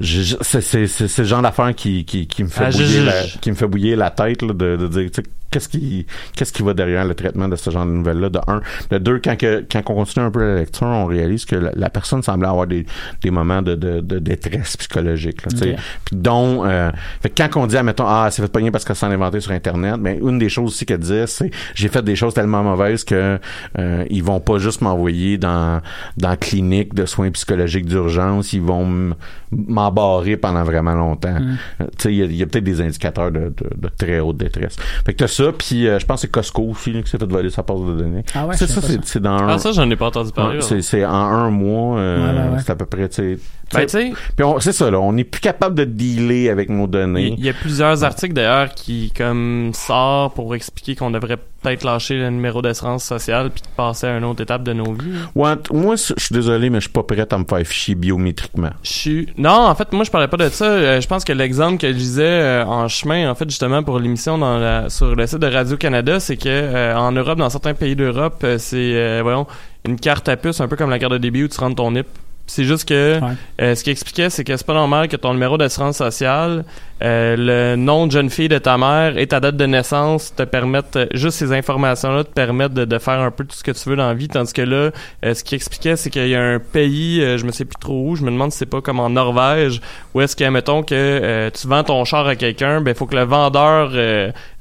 [0.00, 3.96] c'est genre d'affaire qui, qui, qui me fait Ah, je- la, qui me fait bouillir
[3.98, 7.14] la tête là, de, de dire tu sais, qu'est-ce qui qu'est-ce qui va derrière le
[7.14, 8.60] traitement de ce genre de nouvelles là de un.
[8.90, 11.72] De deux quand que quand on continue un peu la lecture on réalise que la,
[11.74, 12.86] la personne semblait avoir des,
[13.22, 15.72] des moments de, de, de détresse psychologique là, tu sais.
[15.72, 15.78] Ok.
[16.04, 18.96] puis dont euh, fait que quand on dit admettons ah c'est fait pogner parce qu'elle
[18.96, 22.16] s'en inventé sur internet mais une des choses aussi qu'elle disait c'est j'ai fait des
[22.16, 23.38] choses tellement mauvaises que
[23.78, 25.80] euh, ils vont pas juste m'envoyer dans
[26.16, 29.14] dans clinique de soins psychologiques d'urgence ils vont
[29.52, 31.36] m'embarrer pendant vraiment longtemps.
[31.80, 34.76] Euh, tu sais il y a, peut-être des indicateurs de, de, de très haute détresse.
[35.04, 37.18] Fait que t'as ça puis euh, je pense que c'est Costco aussi là, qui s'est
[37.18, 39.58] fait voler sa base de données Ah ouais, c'est ça c'est c'est dans un Ah,
[39.58, 40.56] ça, j'en ai pas entendu parler.
[40.56, 42.62] Ouais, c'est c'est en un mois euh, Ouais, ouais, ouais.
[42.64, 43.38] c'est à peu près tu sais
[43.72, 46.68] Ben, tu sais, puis on- c'est ça là on n'est plus capable de dealer avec
[46.70, 51.10] nos données il il y a plusieurs articles d'ailleurs qui comme sortent pour expliquer qu'on
[51.10, 54.92] devrait peut-être lâcher le numéro d'assurance sociale puis passer à une autre étape de nos
[54.92, 55.12] vies.
[55.34, 58.70] Ouais, moi, je suis désolé, mais je suis pas prêt à me faire ficher biométriquement.
[58.82, 60.64] Je suis non, en fait, moi je parlais pas de ça.
[60.64, 63.98] Euh, je pense que l'exemple que je disais euh, en chemin, en fait, justement pour
[63.98, 67.50] l'émission dans la sur le site de Radio Canada, c'est que euh, en Europe, dans
[67.50, 69.46] certains pays d'Europe, euh, c'est euh, voyons
[69.84, 71.90] une carte à puce, un peu comme la carte de débit où tu rentres ton
[71.90, 72.06] NIP.
[72.50, 73.32] C'est juste que Ouais.
[73.62, 76.64] euh, ce qui expliquait, c'est que c'est pas normal que ton numéro d'assurance sociale,
[77.02, 80.42] euh, le nom de jeune fille de ta mère et ta date de naissance te
[80.42, 83.70] permettent, euh, juste ces informations-là te permettent de, de faire un peu tout ce que
[83.70, 84.26] tu veux dans la vie.
[84.28, 84.90] Tandis que là,
[85.22, 88.16] ce qui expliquait, c'est qu'il y a un pays, je me sais plus trop où,
[88.16, 89.80] je me demande si c'est pas comme en Norvège,
[90.14, 93.16] où est-ce que, mettons que tu vends ton char à quelqu'un, ben il faut que
[93.16, 93.92] le vendeur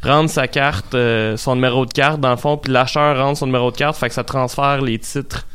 [0.03, 0.95] rende sa carte,
[1.37, 4.07] son numéro de carte dans le fond, puis l'acheteur rende son numéro de carte, fait
[4.09, 5.45] que ça transfère les titres.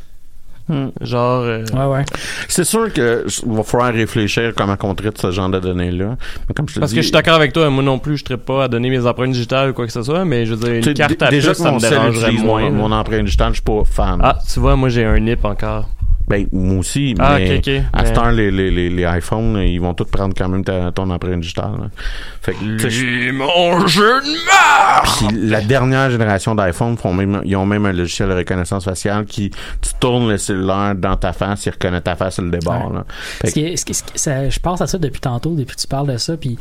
[0.67, 0.87] Hmm.
[1.01, 2.05] Genre, euh, Ouais, ouais.
[2.47, 6.15] C'est sûr que va falloir réfléchir comment on traite ce genre de données-là.
[6.47, 8.17] Mais comme je te Parce dis, que je suis d'accord avec toi, moi non plus,
[8.17, 10.55] je ne pas à donner mes empreintes digitales ou quoi que ce soit, mais je
[10.55, 12.69] veux dire, une carte à déjà que ça mon me dérangerait moins.
[12.71, 14.19] mon, mon empreinte digitale, je suis pas fan.
[14.23, 15.87] Ah, tu vois, moi j'ai un NIP encore.
[16.27, 17.61] Ben, moi aussi, Ah, mais
[17.93, 20.63] à Mais- cette heure, les, les, les, les iPhones, ils vont tous prendre quand même
[20.63, 21.71] ta- ton empreinte digitale.
[21.79, 21.87] là.
[22.41, 26.95] Fait que, je- mon jeu de Puis la dernière génération d'iPhone
[27.45, 31.33] ils ont même un logiciel de reconnaissance faciale qui, tu tournes le cellulaire dans ta
[31.33, 32.87] face, il reconnaît ta face sur le débord.
[32.89, 32.95] Ouais.
[32.97, 33.05] Là.
[33.09, 35.51] Fait Ce qui est- ce qui- ce qui- ça- je pense à ça depuis tantôt,
[35.55, 36.57] depuis que tu parles de ça, puis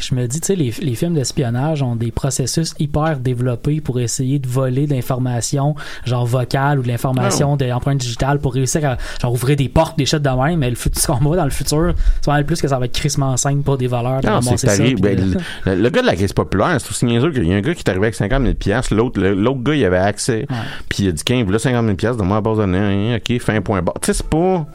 [0.00, 4.00] je me dis, tu sais, les, les films d'espionnage ont des processus hyper développés pour
[4.00, 5.74] essayer de voler de l'information,
[6.04, 9.96] genre vocale ou de l'information de l'empreinte digitale pour réussir à genre ouvrir des portes,
[9.98, 12.68] des chutes de même, mais le futur, va dans le futur, c'est vraiment plus que
[12.68, 15.38] ça va être crissement simple pour des voleurs de Non, c'est Ben, de-
[15.70, 17.74] le, le gars de la caisse populaire, c'est aussi niaiseux qu'il y a un gars
[17.74, 20.46] qui est arrivé avec 50 000 piastres, l'autre, l'autre gars, il avait accès.
[20.88, 23.40] Puis il a dit, 15, là, 50 000 piastres, donne-moi la base de hein, ok,
[23.40, 23.92] fin point bas.
[24.00, 24.66] Tu sais, c'est pas,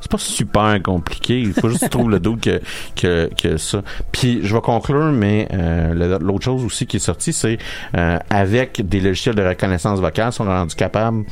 [0.00, 1.40] c'est pas super compliqué.
[1.40, 2.60] Il faut juste trouves le doute que,
[2.96, 3.82] que, que ça.
[4.12, 7.58] Puis je vais conclure, mais euh, l'autre chose aussi qui est sortie, c'est
[7.96, 11.24] euh, avec des logiciels de reconnaissance vocale, sont rendus capables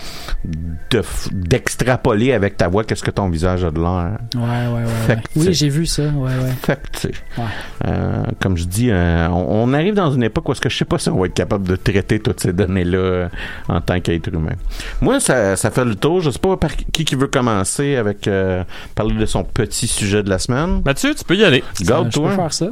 [0.90, 1.02] de
[1.32, 4.18] d'extrapoler avec ta voix qu'est-ce que ton visage a de l'air.
[4.34, 5.18] Ouais, ouais, ouais.
[5.36, 6.52] Oui, j'ai vu ça, ouais, ouais.
[6.62, 7.44] Fait que, tu sais, Ouais.
[7.86, 10.76] euh, comme je dis, euh, on, on arrive dans une époque où est-ce que je
[10.76, 13.28] sais pas si on va être capable de traiter toutes ces données-là
[13.68, 14.52] en tant qu'être humain.
[15.00, 16.20] Moi, ça, ça fait le tour.
[16.20, 18.57] Je sais pas par qui qui veut commencer avec euh,
[18.94, 20.82] parler de son petit sujet de la semaine.
[20.84, 21.62] Mathieu, tu peux y aller.
[21.82, 22.34] Garde je peux toi.
[22.36, 22.68] faire ça.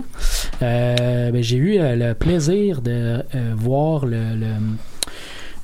[0.63, 2.91] Euh, ben, j'ai eu euh, le plaisir de
[3.35, 4.47] euh, voir le, le,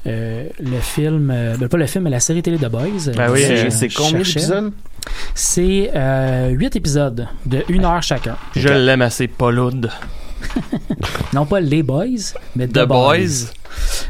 [0.07, 3.13] euh, le film, euh, ben, pas le film, mais la série télé de Boys.
[3.17, 4.73] Ben oui, Euh, euh, C'est combien d'épisodes?
[5.35, 8.37] C'est euh, 8 épisodes de 1 heure chacun.
[8.55, 9.91] Je l'aime assez pas lourde.
[11.33, 13.53] Non pas les Boys, mais The, The Boys.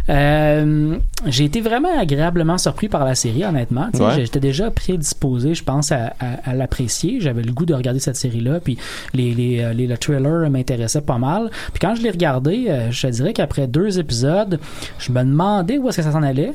[0.09, 0.97] Euh,
[1.27, 3.89] j'ai été vraiment agréablement surpris par la série, honnêtement.
[3.95, 4.15] Ouais.
[4.25, 7.19] J'étais déjà prédisposé, je pense, à, à- à l'apprécier.
[7.21, 8.79] J'avais le goût de regarder cette série-là, puis
[9.15, 11.51] les, les, euh, les- le trailer m'intéressait pas mal.
[11.73, 14.59] Puis quand je l'ai regardé, euh, je te dirais qu'après deux épisodes,
[14.99, 16.53] je me demandais où est-ce que ça s'en allait.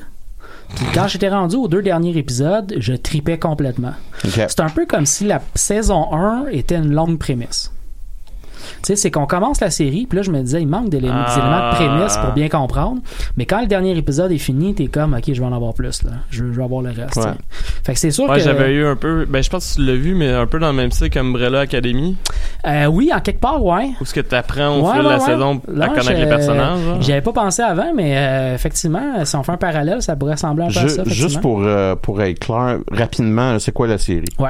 [0.76, 3.94] Puis quand j'étais rendu aux deux derniers épisodes, je tripais complètement.
[4.50, 7.72] C'est un peu comme si la saison 1 était une longue prémisse.
[8.82, 10.90] Tu sais, c'est qu'on commence la série, puis là, je me disais, il manque Ah.
[10.90, 11.24] des éléments
[11.72, 13.02] de prémisse pour bien comprendre.
[13.38, 16.04] Mais quand le dernier épisode est fini, t'es comme, OK, je vais en avoir plus,
[16.04, 16.12] là.
[16.30, 17.16] Je, veux- je veux avoir le reste.
[17.18, 17.32] Ouais.
[17.84, 18.44] Fait que c'est sûr Ouais, que.
[18.44, 19.26] j'avais eu un peu.
[19.28, 21.62] Ben, je pense que tu l'as vu, mais un peu dans le même style qu'Umbrella
[21.62, 22.16] Academy.
[22.66, 23.90] Euh, oui, en quelque part, ouais.
[24.02, 25.20] Où ce que tu apprends au Ouais, fil de la ouais.
[25.20, 26.80] saison à Là, connaître les personnages.
[26.82, 27.02] genre.
[27.02, 30.34] J'y avais pas pensé avant, mais euh, effectivement, si on fait un parallèle, ça pourrait
[30.34, 31.04] ressembler un peu à ça.
[31.06, 34.26] juste pour, euh, pour être clair, rapidement, c'est quoi la série?
[34.40, 34.50] Ouais.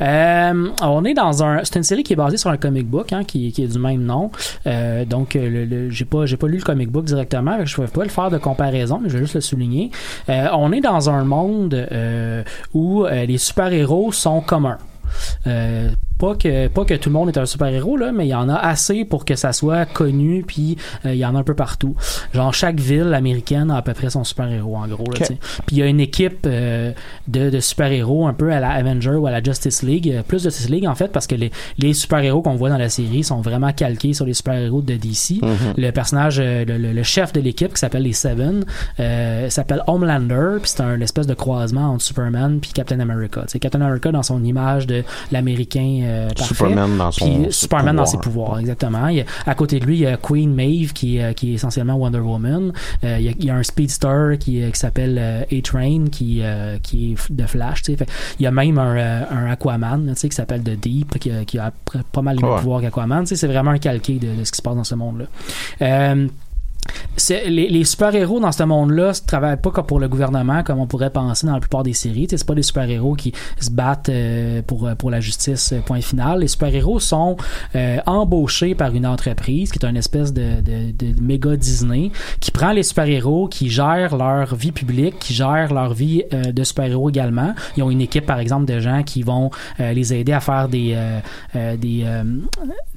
[0.00, 1.60] Euh, on est dans un.
[1.64, 3.78] C'est une série qui est basée sur un comic book, hein, qui, qui est du
[3.78, 4.30] même nom.
[4.66, 7.72] Euh, donc, euh, le, le- j'ai pas, j'ai pas lu le comic book directement, je
[7.72, 9.90] ne pouvais pas le faire de comparaison, mais je vais juste le souligner.
[10.28, 11.88] Euh, on est dans un monde
[12.74, 14.78] où les super héros sont communs.
[15.46, 18.30] Euh, pas que pas que tout le monde est un super héros là mais il
[18.30, 21.40] y en a assez pour que ça soit connu puis euh, il y en a
[21.40, 21.96] un peu partout.
[22.32, 25.18] Genre chaque ville américaine a à peu près son super héros en gros là,
[25.66, 26.92] puis il y a une équipe euh,
[27.28, 30.22] de, de super héros un peu à la Avenger ou à la Justice League.
[30.28, 32.78] Plus de Justice League en fait parce que les, les super héros qu'on voit dans
[32.78, 35.40] la série sont vraiment calqués sur les super héros de DC
[35.76, 38.64] le personnage euh, le, le- le chef de l'équipe qui s'appelle les Seven
[39.00, 43.48] euh, s'appelle Homelander puis c'est un espèce de croisement entre Superman puis Captain America tu
[43.52, 43.58] sais.
[43.58, 47.96] Captain America dans son image de l'américain euh, parfait Superman dans son puis ses Superman
[47.96, 48.46] dans ses pouvoirs.
[48.46, 49.08] pouvoirs, exactement.
[49.08, 51.50] Il y a- à côté de lui, il y a Queen Maeve qui, est- qui
[51.52, 52.72] est essentiellement Wonder Woman.
[53.04, 56.06] Euh, il, y a, il y a un speedster qui, euh, qui s'appelle euh, A-Train
[56.10, 57.82] qui, euh, qui est de Flash.
[57.82, 57.96] tu sais.
[57.98, 61.18] Fait, il y a même un, euh, un Aquaman tu sais, qui s'appelle The Deep
[61.18, 61.72] qui, a- qui a
[62.12, 62.58] pas mal les mêmes Ouais.
[62.58, 63.26] pouvoirs qu'Aquaman.
[63.26, 65.26] C'est vraiment un calqué de, de ce qui se passe dans ce monde-là.
[67.30, 70.86] Euh, les, super-héros dans ce monde-là ne travaillent pas comme pour le gouvernement comme on
[70.86, 72.26] pourrait penser dans la plupart des séries.
[72.28, 76.40] C'est pas des super-héros qui se battent euh, pour, pour la justice, euh, point final.
[76.40, 77.36] Les super-héros sont
[77.74, 82.10] euh, embauchés par une entreprise qui est une espèce de, de, de méga Disney
[82.40, 86.64] qui prend les super-héros, qui gère leur vie publique, qui gère leur vie euh, de
[86.64, 87.54] super-héros également.
[87.76, 90.68] Ils ont une équipe, par exemple, de gens qui vont euh, les aider à faire
[90.68, 91.20] des, euh,
[91.56, 92.24] euh, des, euh,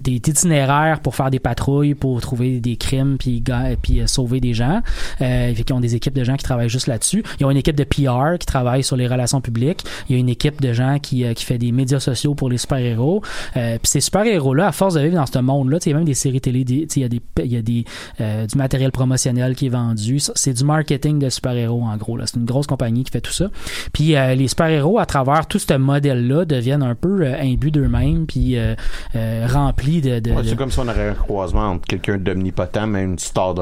[0.02, 3.44] des itinéraires pour faire des patrouilles, pour trouver des crimes, puis,
[3.82, 4.82] puis euh, sauver des gens.
[5.22, 7.24] Euh, fait qu'ils ont des équipes de gens qui travaillent juste là-dessus.
[7.40, 9.84] Ils ont une équipe de PR qui travaille sur les relations publiques.
[10.10, 12.50] Il y a une équipe de gens qui, euh, qui fait des médias sociaux pour
[12.50, 13.22] les super-héros.
[13.56, 16.06] Euh, puis ces super-héros-là, à force de vivre dans ce monde-là, il y a même
[16.06, 17.86] des séries télé, il y a, des, y a des,
[18.22, 20.20] euh, du matériel promotionnel qui est vendu.
[20.36, 22.18] C'est du marketing de super-héros, en gros.
[22.26, 23.50] C'est une grosse compagnie qui fait tout ça.
[23.94, 28.26] Puis euh, les super-héros, à travers tout ce modèle-là, deviennent un peu euh, imbus d'eux-mêmes,
[28.26, 28.58] puis
[29.46, 30.20] remplis de...
[30.20, 33.18] de- Ouais, de- c'est comme si on aurait un croisement entre quelqu'un d'omnipotent et une
[33.20, 33.54] star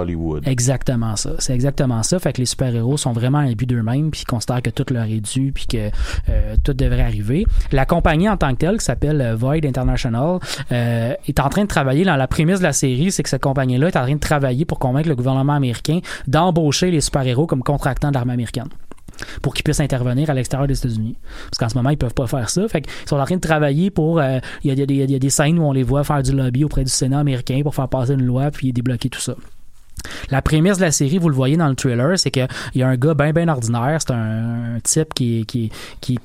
[0.45, 1.31] Exactement ça.
[1.39, 2.19] C'est exactement ça.
[2.19, 5.19] Fait que les super-héros sont vraiment imbus d'eux-mêmes, puis ils considèrent que tout leur est
[5.19, 5.89] dû, puis que
[6.29, 7.45] euh, tout devrait arriver.
[7.71, 10.39] La compagnie en tant que telle, qui s'appelle euh, Void International,
[10.71, 12.05] euh, est en train de travailler.
[12.05, 14.65] Dans la prémisse de la série, c'est que cette compagnie-là est en train de travailler
[14.65, 18.69] pour convaincre le gouvernement américain d'embaucher les super-héros comme contractants de l'armée américaine
[19.41, 21.15] pour qu'ils puissent intervenir à l'extérieur des États-Unis.
[21.45, 22.67] Parce qu'en ce moment, ils peuvent pas faire ça.
[22.67, 24.21] Fait qu'ils sont en train de travailler pour...
[24.21, 26.91] Il y, y a des scènes où on les voit faire du lobby auprès du
[26.91, 29.35] Sénat américain pour faire passer une loi puis débloquer tout ça.
[30.29, 32.87] La prémisse de la série, vous le voyez dans le trailer, c'est qu'il y a
[32.87, 36.19] un gars bien bien ordinaire, c'est un, un type qui, qui, qui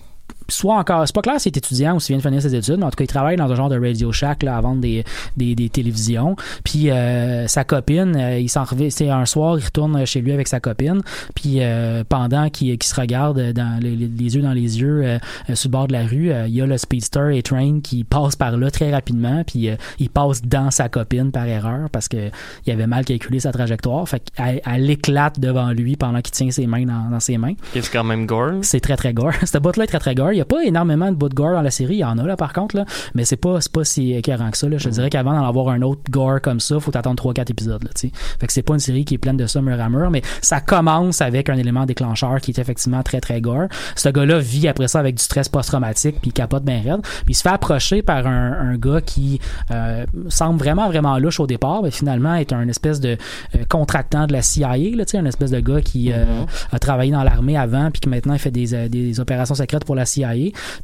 [0.51, 2.79] soit encore, c'est pas clair s'il est étudiant ou s'il vient de finir ses études,
[2.79, 4.81] mais en tout cas, il travaille dans un genre de Radio Shack là, à vendre
[4.81, 5.05] des,
[5.37, 6.37] des, des télévisions.
[6.65, 10.33] Puis euh, sa copine, euh, il s'en revient, c'est un soir, il retourne chez lui
[10.33, 11.01] avec sa copine.
[11.35, 15.55] Puis euh, pendant qu'il qu'il se regarde dans les, yeux dans les yeux euh, euh,
[15.55, 18.05] sur le bord de la rue, euh, il y a le speedster et train qui
[18.05, 19.43] passe par là très rapidement.
[19.47, 22.31] Puis euh, il passe dans sa copine par erreur parce que
[22.67, 24.09] il avait mal calculé sa trajectoire.
[24.09, 27.55] Fait qu'elle elle éclate devant lui pendant qu'il tient ses mains dans, dans ses mains.
[27.73, 28.61] C'est quand même gore.
[28.63, 29.33] C'est très très gore.
[29.45, 30.33] Cette bout-là est très très gore.
[30.33, 31.97] Il n'y a pas énormément de bouts de gore dans la série.
[31.97, 32.85] Il y en a là par contre, là.
[33.15, 34.69] mais c'est pas, c'est pas si écœurant que ça.
[34.69, 34.79] Là.
[34.79, 37.83] Je te dirais qu'avant d'en avoir un autre gore comme ça, faut attendre 3-4 épisodes.
[37.83, 38.13] Là, tu sais.
[38.39, 40.23] fait que c'est pas une série qui est pleine de ça mur à mur, mais
[40.41, 43.67] ça commence avec un élément déclencheur qui est effectivement très très gore.
[43.97, 47.03] Ce gars-là vit après ça avec du stress post-traumatique puis il capote bien raide.
[47.03, 51.41] Puis il se fait approcher par un, un gars qui euh, semble vraiment vraiment louche
[51.41, 53.17] au départ, mais finalement est un espèce de
[53.55, 56.25] euh, contractant de la CIA, là, tu sais, un espèce de gars qui euh,
[56.73, 59.95] a travaillé dans l'armée avant puis qui maintenant fait des, euh, des opérations secrètes pour
[59.95, 60.30] la CIA.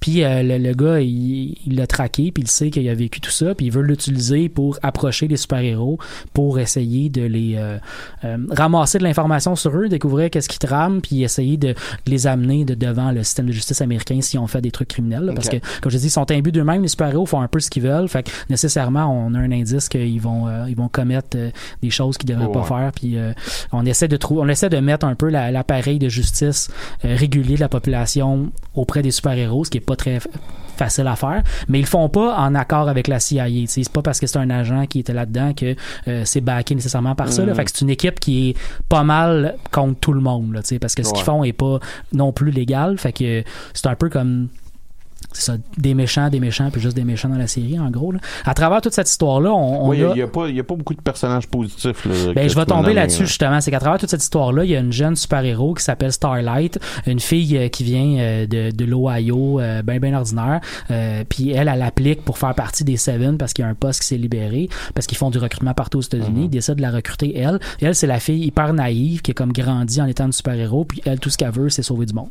[0.00, 3.30] Puis euh, le, le gars, il l'a traqué, puis il sait qu'il a vécu tout
[3.30, 5.98] ça, puis il veut l'utiliser pour approcher les super-héros,
[6.32, 7.78] pour essayer de les euh,
[8.24, 11.74] euh, ramasser de l'information sur eux, découvrir qu'est-ce qu'ils trament, puis essayer de, de
[12.10, 15.24] les amener de devant le système de justice américain si on fait des trucs criminels.
[15.24, 17.60] là, Parce que, comme je dis, ils sont imbus d'eux-mêmes, les super-héros font un peu
[17.60, 21.36] ce qu'ils veulent, fait que nécessairement, on a un indice qu'ils vont, ils vont commettre
[21.82, 22.52] des choses qu'ils devraient Ouais.
[22.52, 23.16] pas faire, puis
[23.72, 26.68] on essaie de trouver, on essaie de mettre un peu la- l'appareil de justice
[27.02, 30.18] régulier de la population auprès des super-héros, ce qui est pas très
[30.76, 33.46] facile à faire, mais ils le font pas en accord avec la CIA.
[33.66, 35.74] C'est pas parce que c'est un agent qui était là-dedans que
[36.08, 37.44] euh, c'est backé nécessairement par ça.
[37.44, 37.54] là.
[37.54, 38.56] Fait que c'est une équipe qui est
[38.88, 41.78] pas mal contre tout le monde, là, parce que ce qu'ils font est pas
[42.12, 42.98] non plus légal.
[42.98, 44.48] Fait que c'est un peu comme
[45.32, 48.12] ça, des méchants, des méchants, puis juste des méchants dans la série, en gros.
[48.12, 48.20] Là.
[48.44, 50.14] À travers toute cette histoire-là, on, on Oui, il a...
[50.14, 52.04] n'y a, pas- il y a pas beaucoup de personnages positifs.
[52.06, 53.26] Là, Ben, je vais tomber là-dessus là.
[53.26, 53.60] justement.
[53.60, 56.78] C'est qu'à travers toute cette histoire-là, il y a une jeune super-héros qui s'appelle Starlight,
[57.06, 60.60] une fille euh, qui vient euh, de, de l'Ohio, euh, ben ben ordinaire.
[60.90, 63.74] Euh, puis elle, elle applique pour faire partie des Seven parce qu'il y a un
[63.74, 66.44] poste qui s'est libéré, parce qu'ils font du recrutement partout aux États-Unis.
[66.44, 67.58] Ils décident de la recruter elle.
[67.80, 70.84] Et elle, c'est la fille hyper naïve qui est comme grandi en étant une super-héros.
[70.84, 72.30] Puis elle, tout ce qu'elle veut, c'est sauver du monde.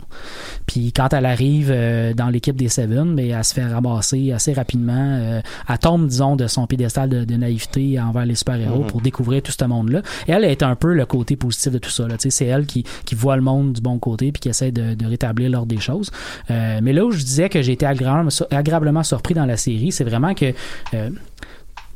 [0.65, 4.31] Puis quand elle arrive euh, dans l'équipe des Seven, Seven, mais elle se fait ramasser
[4.31, 4.93] assez rapidement.
[5.19, 8.87] Euh, elle tombe, disons, de son piédestal de, de naïveté envers les super-héros Mhm.
[8.87, 10.01] pour découvrir tout ce monde-là.
[10.27, 12.05] Et elle est un peu le côté positif de tout ça.
[12.19, 15.05] C'est elle qui, qui voit le monde du bon côté puis qui essaie de, de
[15.05, 16.11] rétablir l'ordre des choses.
[16.51, 19.91] Euh, mais là où je disais que j'ai été agréablement, agréablement surpris dans la série,
[19.91, 20.53] c'est vraiment que
[20.93, 21.09] euh,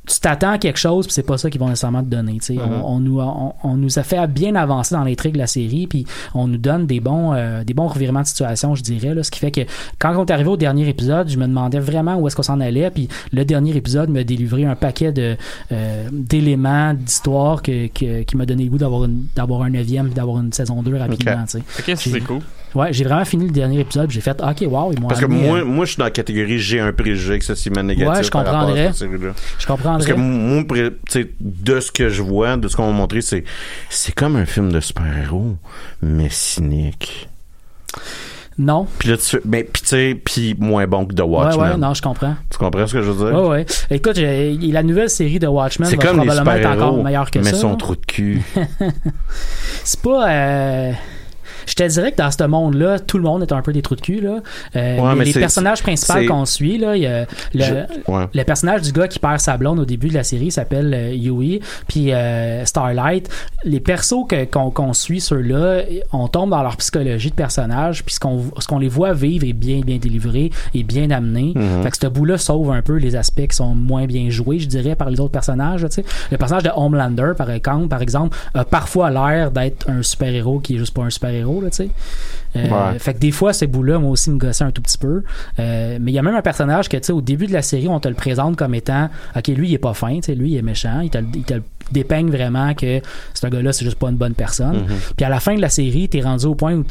[0.10, 2.46] tu t'attends à quelque chose puis c'est pas ça qu'ils vont nécessairement te donner tu
[2.46, 2.54] sais.
[2.54, 2.62] Mhm.
[2.84, 5.48] on, on nous a, on, on nous a fait bien avancer dans l'intrigue de la
[5.48, 9.14] série puis on nous donne des bons euh, des bons revirements de situation je dirais
[9.14, 9.62] là ce qui fait que
[10.00, 12.60] quand on est arrivé au dernier épisode je me demandais vraiment où est-ce qu'on s'en
[12.60, 15.38] allait puis le dernier épisode m'a délivré un paquet de
[15.72, 20.06] euh, d'éléments d'histoire que, que- qui m'a donné le goût d'avoir une d'avoir un neuvième
[20.08, 21.64] puis d'avoir une saison 2 rapidement tu sais.
[21.92, 22.40] Ok, c'est cool.
[22.76, 25.26] Ouais j'ai vraiment fini le dernier épisode j'ai fait ok wow ils m'ont Parce que
[25.26, 28.14] moi, euh, moi, je suis dans la catégorie j'ai un préjugé excessivement négatif.
[28.18, 28.94] Ouais, je par rapport à comprendrais.
[28.94, 29.10] cette
[29.60, 30.64] je comprendrais Parce que moi,
[31.40, 33.44] de ce que je vois, de ce qu'on m'a montré, c'est
[33.90, 35.56] c'est comme un film de super-héros,
[36.02, 37.28] mais cynique.
[38.58, 41.26] non Puis là, tu fais, ben, puis tu sais, puis moins bon que The ouais
[41.28, 41.72] Watchmen.
[41.72, 43.42] ouais non je comprends Tu comprends ce que je veux dire?
[43.42, 43.66] Ouais, ouais.
[43.90, 47.52] Écoute, la nouvelle série de Watchmen c'est va comme probablement être encore meilleure que mais
[47.52, 47.56] ça.
[47.58, 47.76] son là.
[47.78, 48.42] trou de cul.
[49.84, 50.30] C'est pas.
[50.30, 50.92] euh,
[51.70, 53.96] Je te dirais que dans ce monde-là, tout le monde est un peu des trous
[53.96, 54.22] de cul.
[54.22, 54.40] Là.
[54.76, 57.22] Euh, Ouais, les c'est- personnages principaux qu'on suit, là, il y a
[57.54, 58.26] le, Je- ouais.
[58.34, 61.14] le personnage du gars qui perd sa blonde au début de la série s'appelle euh,
[61.14, 63.30] Yui, puis euh, Starlight.
[63.64, 68.20] Les persos qu'on suit, ceux-là, on tombe dans leur psychologie de personnage, puis ce
[68.68, 71.54] qu'on les voit vivre est bien, bien délivré et bien amené.
[71.56, 71.84] Mhm.
[71.84, 74.68] Fait que ce bout-là sauve un peu les aspects qui sont moins bien joués, je
[74.68, 75.84] dirais, par les autres personnages.
[75.84, 76.06] là, tu sais.
[76.32, 80.76] Le personnage de Homelander, par exemple, par exemple a parfois l'air d'être un super-héros qui
[80.76, 81.59] est juste pas un super-héros.
[81.62, 81.90] Là, tu sais.
[82.56, 83.00] Euh, Ouais.
[83.00, 85.24] Fait que des fois, ces bouts-là, moi aussi, me gossaient un tout petit peu.
[85.60, 87.62] Euh, mais il y a même un personnage que, tu sais, au début de la
[87.62, 90.36] série, on te le présente comme étant, OK, lui, il est pas fin, tu sais,
[90.36, 91.02] lui, il est méchant.
[91.02, 91.56] Il te, il te
[91.92, 93.02] dépeigne vraiment que
[93.34, 94.82] ce gars-là, c'est juste pas une bonne personne.
[94.82, 94.98] Mhm.
[95.16, 96.90] Puis à la fin de la série, t'es rendu au point où, tu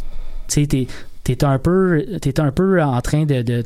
[0.48, 0.86] sais, t'es
[1.24, 3.62] t'es un peu t'es un peu en train de, de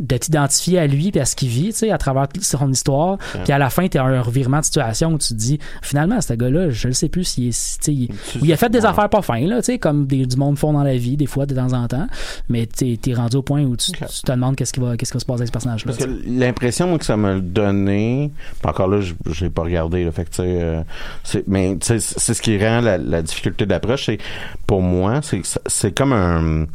[0.00, 3.16] de t'identifier à lui puis à ce qu'il vit, tu sais, à travers son histoire.
[3.44, 6.32] Puis à la fin, t'as un revirement de situation où tu te dis, finalement, ce
[6.34, 8.86] gars-là, je ne sais plus s'il est, si- tu sais, il, a fait des Ouais.
[8.86, 11.26] affaires pas fins, là, tu sais, comme des, du monde font dans la vie, des
[11.26, 12.06] fois, de temps en temps.
[12.48, 15.16] Mais t'es es rendu au point où tu, te demandes qu'est-ce qui va, qu'est-ce qui
[15.16, 15.92] va se passer avec ce personnage-là.
[15.92, 20.04] Parce que l'impression moi, que ça m'a donné, puis encore là, je j'ai pas regardé,
[20.04, 20.82] là, fait que tu sais, euh,
[21.22, 24.18] c'est- mais c'est ce qui rend la, la difficulté d'approche, c'est
[24.66, 26.66] pour moi, c'est c'est comme un,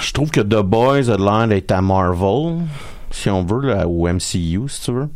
[0.00, 2.62] je trouve que The Boys a l'air d'être à Marvel.
[3.10, 4.20] Si on veut, là, ou MCU,
[4.68, 5.08] si tu veux.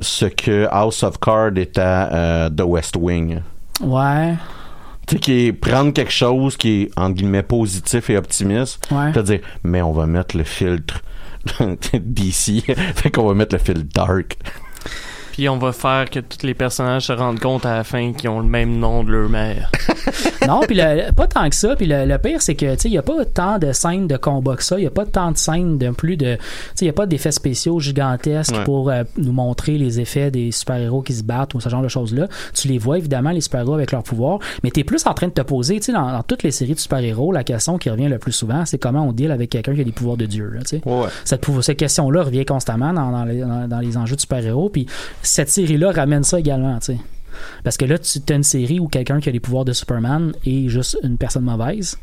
[0.00, 3.40] Ce que House of Cards est à euh, The West Wing.
[3.80, 4.34] Ouais,
[5.06, 9.12] Tu sais, qui est prendre quelque chose qui est, entre guillemets, positif et optimiste, ouais.
[9.12, 11.02] te dire, mais on va mettre le filtre
[11.94, 12.64] d'ici.
[12.96, 14.36] fait qu'on va mettre le filtre dark.
[15.36, 18.30] Puis on va faire que tous les personnages se rendent compte à la fin qu'ils
[18.30, 19.70] ont le même nom de leur mère.
[20.48, 21.76] non, puis le- pas tant que ça.
[21.76, 24.06] Puis le, le pire, c'est que tu sais, il y a pas tant de scènes
[24.06, 24.78] de combat que ça.
[24.78, 26.40] Il y a pas tant de scènes de plus de, tu
[26.74, 28.64] sais, il y a pas d'effets spéciaux gigantesques Ouais.
[28.64, 31.82] pour euh, nous montrer les effets des super héros qui se battent ou ce genre
[31.82, 32.28] de choses là.
[32.54, 35.26] Tu les vois évidemment les super héros avec leur pouvoir, mais t'es plus en train
[35.28, 37.76] de te poser, tu sais, dans, dans toutes les séries de super héros, la question
[37.76, 40.16] qui revient le plus souvent, c'est comment on deal avec quelqu'un qui a des pouvoirs
[40.16, 40.48] de Dieu.
[40.54, 40.82] Là, tu sais.
[40.86, 41.08] Ouais.
[41.24, 44.70] cette, cette question-là revient constamment dans, dans les, dans- dans les enjeux de super-héros.
[44.70, 44.86] Puis
[45.26, 46.98] cette série-là ramène ça également, tu sais.
[47.64, 50.32] Parce que là, tu as une série où quelqu'un qui a les pouvoirs de Superman
[50.46, 51.98] est juste une personne mauvaise.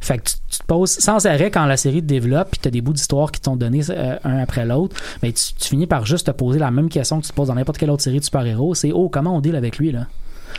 [0.00, 2.68] Fait que tu, tu te poses sans arrêt quand la série te développe, puis tu
[2.68, 5.86] as des bouts d'histoire qui t'ont donné euh, un après l'autre, mais tu, tu finis
[5.86, 8.02] par juste te poser la même question que tu te poses dans n'importe quelle autre
[8.02, 10.06] série de super-héros, c'est oh comment on deal avec lui là?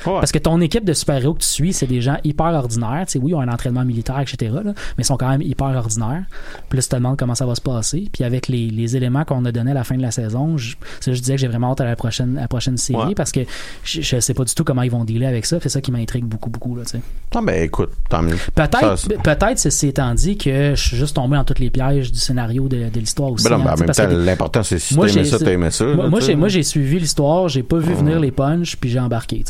[0.06, 0.14] Ouais.
[0.20, 3.04] Parce que ton équipe de super-héros que tu suis, c'est des gens hyper ordinaires.
[3.08, 4.52] Tu sais, oui, ils ont un entraînement militaire, etc.
[4.54, 6.24] là, mais ils sont quand même hyper ordinaires.
[6.70, 8.10] Puis là, tu te demandes comment ça va se passer.
[8.12, 10.76] Puis avec les, les éléments qu'on a donnés à la fin de la saison, je,
[11.06, 13.16] je disais que j'ai vraiment hâte à la prochaine, à la prochaine série Ouais.
[13.16, 13.41] parce que
[13.84, 15.58] je, je sais pas du tout comment ils vont dealer avec ça.
[15.62, 16.76] C'est ça qui m'intrigue beaucoup, beaucoup.
[16.76, 17.02] Là, tu sais.
[17.36, 18.38] Ah ben écoute, tant mieux.
[18.54, 22.20] Peut-être, peut-être, ceci étant dit, que je suis juste tombé dans tous les pièges du
[22.20, 23.44] scénario de, de l'histoire aussi.
[23.46, 25.86] Ben non, hein, mais en même l'important c'est si t'aimais ça, t'aimais ça.
[25.86, 29.44] moi, j'ai, suivi l'histoire, j'ai pas vu venir les punchs, puis j'ai embarqué.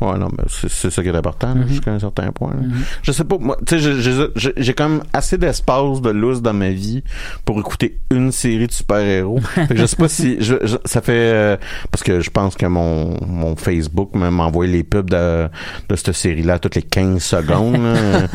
[0.00, 1.68] Ouais, non, mais c'est c'est ça qui est important, là, Mhm.
[1.68, 2.50] jusqu'à un certain point.
[2.50, 2.62] là.
[2.66, 2.82] Mhm.
[3.02, 6.10] Je sais pas, moi, tu sais, j'ai- j'ai- j'ai j'ai quand même assez d'espace de
[6.10, 7.02] lousse dans ma vie
[7.44, 9.40] pour écouter une série de super-héros.
[9.54, 11.56] Fait que je sais pas si, je, je- ça fait, euh,
[11.90, 15.48] parce que je pense que mon, mon Facebook me- m'envoie les pubs de,
[15.88, 17.74] de cette série-là toutes les 15 secondes.
[17.82, 17.94] là.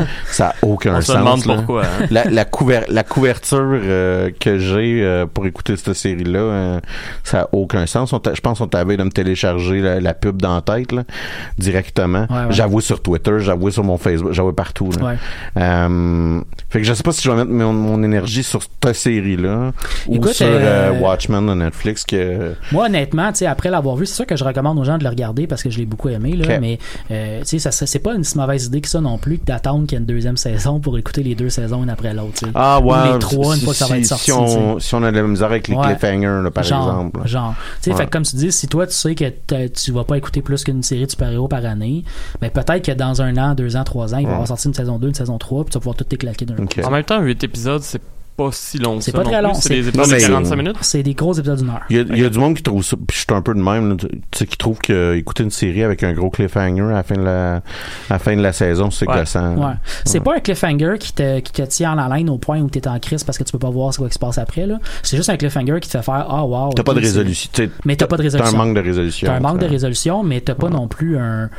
[0.27, 1.15] ça a aucun On se sens.
[1.17, 1.55] demande là.
[1.55, 1.83] pourquoi.
[1.85, 2.05] hein.
[2.11, 6.79] La, la, couver- la couverture euh, que j'ai euh, pour écouter cette série-là, euh,
[7.23, 8.13] ça a aucun sens.
[8.13, 10.91] On t'a- je pense qu'on t'avait de me télécharger la, la pub dans la tête,
[10.91, 11.03] là,
[11.57, 12.25] directement.
[12.29, 12.45] Ouais, ouais.
[12.51, 15.05] J'avoue sur Twitter, j'avoue sur mon Facebook, j'avoue partout, là.
[15.05, 15.17] Ouais.
[15.57, 18.95] Euh, fait que je sais pas si je vais mettre mon, mon énergie sur cette
[18.95, 19.71] série-là
[20.07, 24.15] ou sur euh, euh, Watchmen de Netflix que Moi, honnêtement, tu après l'avoir vu, c'est
[24.15, 26.35] sûr que je recommande aux gens de le regarder parce que je l'ai beaucoup aimé,
[26.35, 26.79] là, mais
[27.11, 29.87] euh, tu ça c'est pas une si mauvaise idée que ça non plus que d'attendre
[29.87, 32.33] qu'il y ait une deuxième saison pour écouter les deux saisons une après l'autre.
[32.39, 34.25] tu ah Ou ouais les trois une fois que ça va être sorti.
[34.25, 37.27] si on si on a de la misère avec les cliffhangers là, par genre, exemple
[37.27, 37.55] Genre.
[37.81, 40.41] Tu fait que comme tu dis, si toi, tu sais que tu vas pas écouter
[40.41, 41.11] plus qu'une série de
[41.45, 42.03] super-héros par année,
[42.41, 44.73] ben peut-être que dans un an, deux ans, trois ans, il va avoir sorti une
[44.73, 46.63] saison 2, une saison 3, puis tu vas pouvoir tout t'éclaquer d'un coup.
[46.63, 46.79] Ok.
[46.83, 48.01] En même temps, 8 épisodes, c'est
[48.35, 50.75] pas si long C'est pas très long, C'est des épisodes de 45 minutes?
[50.81, 51.81] C'est des gros épisodes d'une heure.
[51.89, 53.41] Il y, a, il y a du monde qui trouve ça, puis je suis un
[53.41, 56.29] peu de même, là, tu sais, qui trouve que écouter une série avec un gros
[56.29, 57.61] cliffhanger à la fin de la, à
[58.09, 59.13] la, fin de la saison, c'est Ouais.
[59.15, 59.55] glaçant.
[59.55, 59.73] Ouais.
[60.03, 62.87] C'est pas un cliffhanger qui te, qui te tient en haleine au point où t'es
[62.87, 64.79] en crise parce que tu peux pas voir ce qui se passe après, là.
[65.03, 66.73] C'est juste un cliffhanger qui te fait faire, ah, wow.
[66.73, 67.49] T'as pas de résolution.
[67.85, 68.57] Mais t'as pas de T'as un résolution.
[68.57, 69.27] manque de résolution.
[69.27, 71.49] T'as un manque de résolution, mais t'as pas non plus un.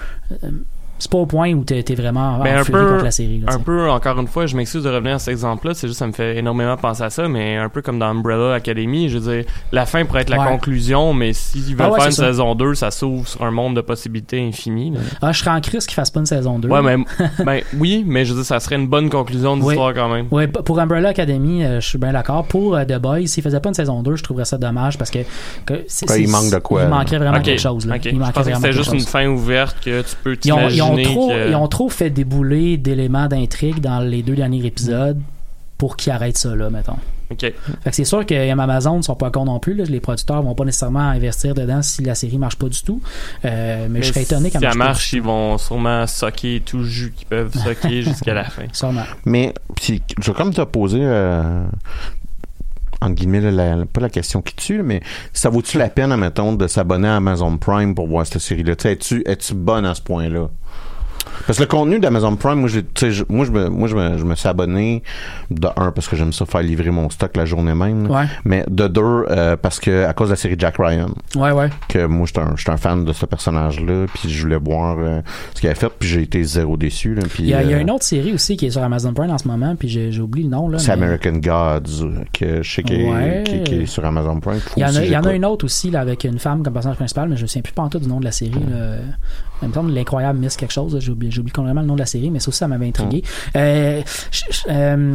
[0.98, 3.40] C'est pas au point où t'es vraiment Ben, en un furie peu- contre la série.
[3.40, 5.98] là, Un peu, encore une fois, je m'excuse de revenir à cet exemple-là, c'est juste
[5.98, 9.18] ça me fait énormément penser à ça, mais un peu comme dans Umbrella Academy, je
[9.18, 10.46] veux dire, la fin pourrait être la Ouais.
[10.48, 12.26] conclusion, mais s'ils veulent Ah ouais, faire une ça.
[12.28, 14.92] saison 2, ça s'ouvre sur un monde de possibilités infinies.
[14.92, 15.00] là.
[15.20, 16.68] Ah, je serais en crise qu'ils fassent pas une saison 2.
[16.68, 16.96] Ouais, mais,
[17.44, 19.60] ben, oui, mais je veux dire, ça serait une bonne conclusion Oui.
[19.60, 20.26] d'histoire quand même.
[20.30, 22.44] Ouais, p- pour Umbrella Academy, euh, je suis bien d'accord.
[22.46, 25.10] Pour euh, The Boys, s'ils faisaient pas une saison 2, je trouverais ça dommage parce
[25.10, 25.18] que,
[25.66, 26.96] que Ouais, il manque de quoi, Il là.
[26.96, 27.86] manquerait vraiment Ok, quelque chose.
[27.86, 27.96] Là.
[27.96, 30.36] Il Je manquerait pensais que vraiment c'était juste une fin ouverte que tu peux
[30.86, 31.48] ont, ils, ont trop, que...
[31.50, 35.20] ils ont trop fait débouler d'éléments d'intrigue dans les deux derniers épisodes
[35.78, 36.96] pour qu'ils arrêtent ça, là, mettons.
[37.30, 37.40] Ok.
[37.40, 37.52] Fait
[37.90, 39.74] que c'est sûr que Amazon ne sont pas cons non plus.
[39.74, 39.84] là.
[39.84, 43.00] Les producteurs vont pas nécessairement investir dedans si la série marche pas du tout.
[43.44, 46.78] Euh, mais, je serais étonné si qu'elle ça marche, marche, ils vont sûrement socker tout
[46.78, 48.64] le jus qu'ils peuvent socker jusqu'à la fin.
[48.72, 49.04] Sûrement.
[49.24, 51.64] Mais puis, je vais comme te poser euh,
[53.00, 55.00] entre guillemets la- pas la question qui tue, mais
[55.32, 58.74] ça vaut-tu la peine, admettons, de s'abonner à Amazon Prime pour voir cette série-là?
[58.84, 60.48] Es-tu es-tu bonne à ce point-là?
[61.46, 62.80] Parce que le contenu d'Amazon Prime, moi, je,
[63.28, 65.02] moi, je me, moi, je me, je me suis abonné
[65.50, 68.10] de un parce que j'aime ça faire livrer mon stock la journée même.
[68.10, 68.24] Ouais.
[68.44, 71.68] mais de deux euh, parce que à cause de la série Jack Ryan, Ouais, ouais.
[71.88, 75.20] que moi, j'étais un, un fan de ce personnage-là, puis je voulais voir euh,
[75.54, 77.14] ce qu'il avait fait, puis j'ai été zéro déçu.
[77.14, 78.70] Là, puis, Il y, a, il y a euh, une autre série aussi qui est
[78.70, 80.70] sur Amazon Prime en ce moment, puis j'ai oublié le nom.
[80.78, 83.42] C'est mais- American Gods, que je sais Ouais.
[83.44, 84.60] qui, qui est sur Amazon Prime.
[84.76, 86.62] Il y en a, aussi, y en a une autre aussi là, avec une femme
[86.62, 88.24] comme personnage principal, mais je ne me souviens plus pas en tout du nom de
[88.24, 88.52] la série.
[88.52, 88.96] Là.
[89.62, 90.96] Il me semble l'incroyable Miss quelque chose.
[91.00, 93.22] J'ai oublié, complètement le nom de la série, mais ça aussi, ça m'avait intrigué.
[93.56, 95.14] Euh, je- je- euh,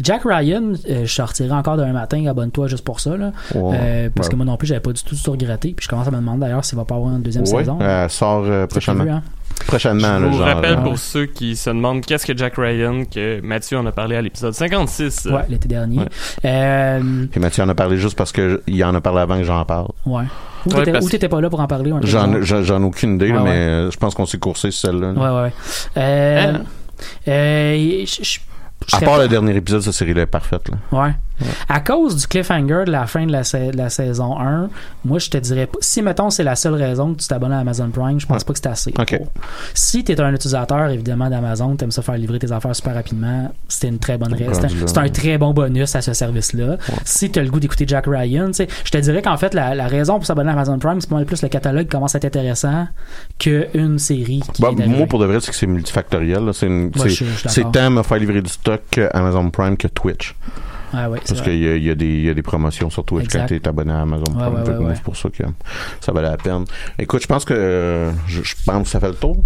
[0.00, 3.16] Jack Ryan, euh, je sortirai encore d'un matin, abonne-toi juste pour ça.
[3.16, 3.76] Là, Ouais.
[3.80, 4.32] Euh, parce Ouais.
[4.32, 5.74] que moi non plus, j'avais pas du tout tout regretté.
[5.76, 7.78] Puis je commence à me demander d'ailleurs s'il va pas avoir une deuxième Ouais, saison.
[7.80, 9.04] euh, sort euh, prochainement.
[9.04, 9.22] prévu, hein?
[9.66, 10.46] Prochainement, Je le vous genre.
[10.46, 10.96] rappelle euh, pour Ouais.
[10.98, 14.54] ceux qui se demandent qu'est-ce que Jack Ryan, que Mathieu en a parlé à l'épisode
[14.54, 15.26] 56.
[15.26, 15.98] Ouais, l'été dernier.
[15.98, 16.06] Ouais.
[16.44, 19.44] Euh, Puis Mathieu en a parlé juste parce que il en a parlé avant que
[19.44, 19.88] j'en parle.
[20.06, 20.24] ouais.
[20.68, 21.92] Ou Ouais, t'étais parce- pas là pour en parler?
[22.02, 22.32] J'en
[22.82, 23.48] ai aucune idée, mais ouais.
[23.50, 25.12] euh, je pense qu'on s'est coursé celle-là.
[25.12, 25.20] là.
[25.36, 25.52] Ouais, ouais.
[25.96, 26.60] Euh, Hein?
[27.28, 28.38] euh, je- je-
[28.86, 30.68] je À part pas- le dernier épisode, cette série-là est parfaite.
[30.68, 30.98] Là.
[31.04, 31.12] Ouais.
[31.68, 34.68] À cause du cliffhanger de la fin de la, sa- de la saison 1,
[35.04, 35.78] moi je te dirais pas.
[35.80, 38.44] Si mettons c'est la seule raison que tu t'abonnes à Amazon Prime, je pense Ouais.
[38.44, 38.92] pas que c'est assez.
[38.92, 39.04] Pour-
[39.74, 42.94] Si tu es un utilisateur évidemment d'Amazon, tu aimes ça faire livrer tes affaires super
[42.94, 44.62] rapidement, c'était une très bonne raison.
[44.86, 46.76] C'est un très bon bonus à ce service-là.
[47.04, 49.86] Si tu as le goût d'écouter Jack Ryan, je te dirais qu'en fait la, la
[49.86, 52.24] raison pour s'abonner à Amazon Prime, c'est pas mal plus le catalogue commence à être
[52.26, 52.88] intéressant
[53.38, 56.50] qu'une série qui Bah, est moi, pour de vrai, c'est que c'est multifactoriel.
[56.52, 60.34] C'est tant à me faire livrer du stock que Amazon Prime que Twitch.
[60.92, 63.24] Ah ouais, Parce qu'il y, a- y, des- il y a des promotions sur Twitch
[63.26, 63.40] Exact.
[63.40, 64.54] quand tu es abonné à Amazon Prime.
[64.54, 64.94] ouais, Fait que ouais, moi, ouais.
[64.96, 65.42] C'est pour ça que
[66.00, 66.64] ça valait la peine.
[66.98, 69.44] Écoute, je pense que euh, je, je pense que ça fait le tour.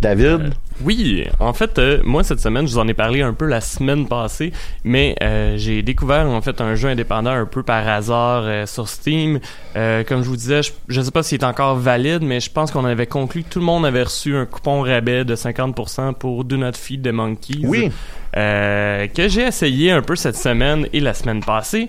[0.00, 0.54] David?
[0.84, 3.60] Oui, en fait, euh, moi cette semaine, je vous en ai parlé un peu la
[3.60, 4.52] semaine passée,
[4.84, 8.88] mais euh, j'ai découvert en fait un jeu indépendant un peu par hasard euh, sur
[8.88, 9.40] Steam.
[9.74, 12.70] Comme je vous disais, je, je sais pas s'il est encore valide, mais je pense
[12.70, 16.44] qu'on avait conclu que tout le monde avait reçu un coupon rabais de 50% pour
[16.44, 17.64] Do Not Feed the Monkeys.
[17.64, 17.90] Oui.
[18.34, 21.88] Que j'ai essayé un peu cette semaine et la semaine passée.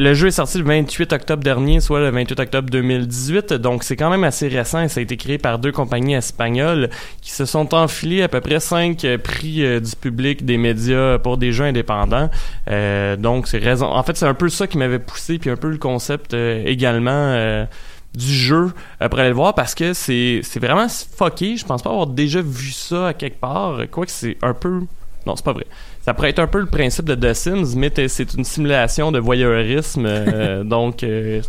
[0.00, 3.96] Le jeu est sorti le 28 octobre dernier, soit le 28 octobre 2018, donc c'est
[3.96, 6.88] quand même assez récent et ça a été créé par deux compagnies espagnoles
[7.20, 11.18] qui se sont enfilées à peu près cinq euh, prix euh, du public des médias
[11.18, 12.30] pour des jeux indépendants.
[12.70, 13.88] Euh, donc c'est raison.
[13.88, 17.66] En fait, c'est un peu ça qui m'avait poussé, puis un peu le concept également.
[18.14, 18.72] du jeu
[19.10, 21.58] pour aller le voir parce que c'est c'est vraiment fucké.
[21.58, 23.82] Je pense pas avoir déjà vu ça à quelque part.
[23.90, 24.80] Quoique c'est un peu
[25.26, 25.66] non, c'est pas vrai.
[26.02, 29.18] Ça pourrait être un peu le principe de The Sims, mais c'est une simulation de
[29.18, 30.06] voyeurisme.
[30.06, 31.42] euh, donc, euh,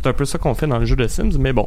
[0.00, 1.38] c'est un peu ça qu'on fait dans le jeu de Sims.
[1.38, 1.66] Mais bon,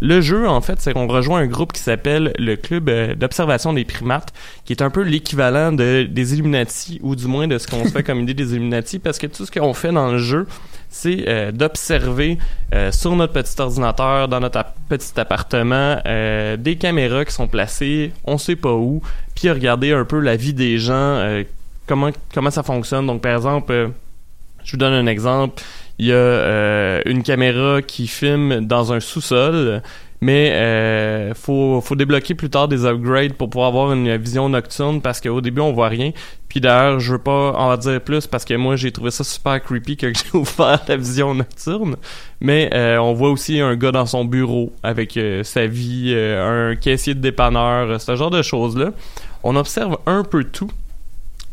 [0.00, 3.72] le jeu, en fait, c'est qu'on rejoint un groupe qui s'appelle le Club euh, d'observation
[3.72, 4.32] des primates,
[4.64, 7.90] qui est un peu l'équivalent de, des Illuminati, ou du moins de ce qu'on se
[7.90, 10.46] fait comme idée des Illuminati, parce que tout ce qu'on fait dans le jeu,
[10.88, 12.38] c'est euh, d'observer
[12.74, 18.12] euh, sur notre petit ordinateur, dans notre petit appartement, euh, des caméras qui sont placées,
[18.24, 19.02] on sait pas où,
[19.34, 21.42] puis regarder un peu la vie des gens, euh,
[21.88, 23.06] comment comment ça fonctionne.
[23.06, 23.88] Donc, par exemple, euh,
[24.68, 25.62] je vous donne un exemple.
[25.98, 29.82] Il y a euh, une caméra qui filme dans un sous-sol,
[30.20, 35.00] mais euh, faut faut débloquer plus tard des upgrades pour pouvoir avoir une vision nocturne
[35.00, 36.12] parce qu'au début on voit rien.
[36.48, 39.60] Puis d'ailleurs, je veux pas en dire plus parce que moi j'ai trouvé ça super
[39.62, 41.96] creepy que j'ai ouvert la vision nocturne.
[42.40, 47.14] Mais euh, on voit aussi un gars dans son bureau avec sa vie, un caissier
[47.14, 48.90] de dépanneur, ce genre de choses là.
[49.42, 50.70] On observe un peu tout.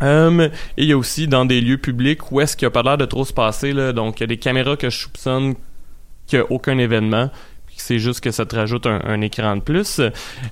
[0.06, 2.84] Et il y a aussi dans des lieux publics où est-ce qu'il n'y a pas
[2.84, 3.74] l'air de trop se passer.
[3.94, 5.56] Donc, il y a des caméras que je soupçonne
[6.28, 7.30] qu'il n'y a aucun événement.
[7.78, 10.00] C'est juste que ça te rajoute un, écran de plus.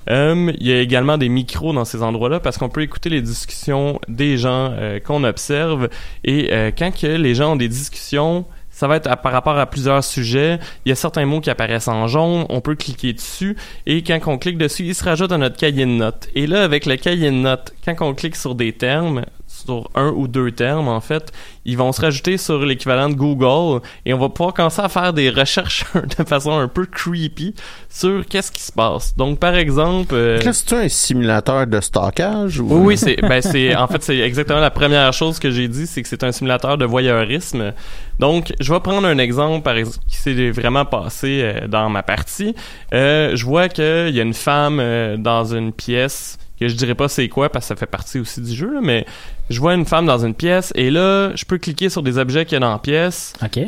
[0.08, 3.22] Hum, il y a également des micros dans ces endroits-là parce qu'on peut écouter les
[3.22, 5.88] discussions des gens euh, qu'on observe.
[6.22, 8.44] Et euh, quand que les gens ont des discussions,
[8.74, 10.58] ça va être par rapport à plusieurs sujets.
[10.84, 12.44] Il y a certains mots qui apparaissent en jaune.
[12.48, 13.56] On peut cliquer dessus.
[13.86, 16.28] Et quand on clique dessus, il se rajoute à notre cahier de notes.
[16.34, 19.24] Et là, avec le cahier de notes, quand on clique sur des termes,
[19.64, 21.32] sur un ou deux termes, en fait,
[21.64, 25.12] ils vont se rajouter sur l'équivalent de Google et on va pouvoir commencer à faire
[25.12, 25.84] des recherches
[26.18, 27.54] de façon un peu creepy
[27.88, 29.16] sur qu'est-ce qui se passe.
[29.16, 30.14] Donc, par exemple...
[30.14, 34.18] euh, c'est un simulateur de stockage ou oui, oui, c'est, ben c'est, en fait, c'est
[34.18, 37.72] exactement la première chose que j'ai dit, c'est que c'est un simulateur de voyeurisme.
[38.18, 42.02] Donc, je vais prendre un exemple, par exemple, qui s'est vraiment passé euh, dans ma
[42.02, 42.54] partie.
[42.92, 46.94] Euh, je vois qu'il y a une femme euh, dans une pièce que je dirais
[46.94, 49.06] pas c'est quoi parce que ça fait partie aussi du jeu, là, mais
[49.50, 52.44] je vois une femme dans une pièce et là, je peux cliquer sur des objets
[52.44, 53.32] qu'il y a dans la pièce.
[53.42, 53.60] OK.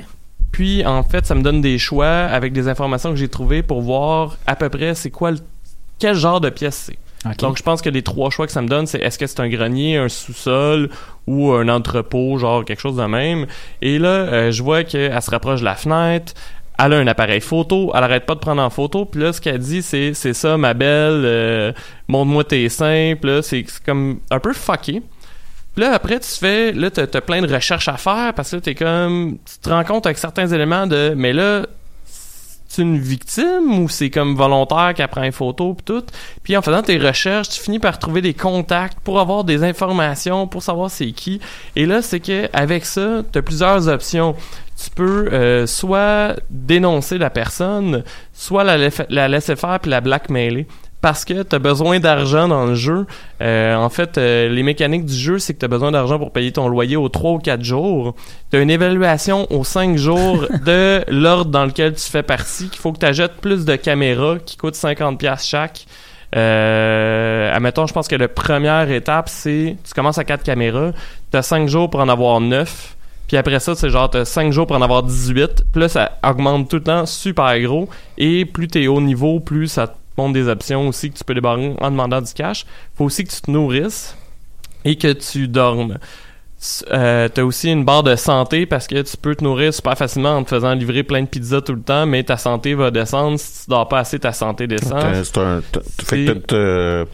[0.52, 3.82] Puis, en fait, ça me donne des choix avec des informations que j'ai trouvées pour
[3.82, 5.38] voir à peu près c'est quoi le,
[5.98, 6.98] quel genre de pièce c'est.
[7.38, 9.40] Donc, je pense que les trois choix que ça me donne, c'est est-ce que c'est
[9.40, 10.90] un grenier, un sous-sol
[11.26, 13.46] ou un entrepôt, genre quelque chose de même.
[13.82, 16.34] Et là, euh, je vois qu'elle se rapproche de la fenêtre.
[16.78, 19.40] Elle a un appareil photo, elle arrête pas de prendre en photo, puis là, ce
[19.40, 21.72] qu'elle dit, c'est c'est ça, ma belle, euh,
[22.06, 25.02] montre-moi tes seins, là, c'est comme un peu fucké.
[25.74, 28.62] Puis là, après, tu fais, là, t'as plein de recherches à faire, parce que là,
[28.62, 31.66] t'es comme, tu te rends compte avec certains éléments de, mais là,
[32.78, 36.04] une victime ou c'est comme volontaire qui prend une photo pis tout?
[36.42, 40.46] Puis en faisant tes recherches, tu finis par trouver des contacts pour avoir des informations,
[40.46, 41.40] pour savoir c'est qui.
[41.74, 44.34] Et là, c'est que avec ça, tu as plusieurs options.
[44.82, 48.04] Tu peux euh, soit dénoncer la personne,
[48.34, 48.76] soit la,
[49.08, 50.66] la laisser faire puis la blackmailer.
[51.00, 53.06] Parce que tu as besoin d'argent dans le jeu.
[53.40, 56.32] Euh, en fait, euh, les mécaniques du jeu, c'est que tu as besoin d'argent pour
[56.32, 58.14] payer ton loyer aux 3 ou 4 jours.
[58.50, 62.80] Tu as une évaluation aux 5 jours de l'ordre dans lequel tu fais partie, qu'il
[62.80, 65.86] faut que tu achètes plus de caméras qui coûtent 50$ chaque.
[66.34, 70.92] Euh, admettons, je pense que la première étape, c'est tu commences à 4 caméras,
[71.30, 72.96] tu as 5 jours pour en avoir 9.
[73.28, 75.64] Puis après ça, c'est genre, t'as 5 jours pour en avoir 18.
[75.72, 77.88] Puis là, ça augmente tout le temps super gros.
[78.18, 81.34] Et plus t'es haut niveau, plus ça te montre des options aussi que tu peux
[81.34, 82.66] débarrer en demandant du cash.
[82.96, 84.16] Faut aussi que tu te nourrisses
[84.84, 85.98] et que tu dormes.
[86.90, 90.36] Euh, t'as aussi une barre de santé parce que tu peux te nourrir super facilement
[90.36, 93.38] en te faisant livrer plein de pizzas tout le temps, mais ta santé va descendre.
[93.38, 95.02] Si tu dors pas assez, ta santé descend.
[95.22, 95.62] C'est un,
[96.02, 97.06] fait que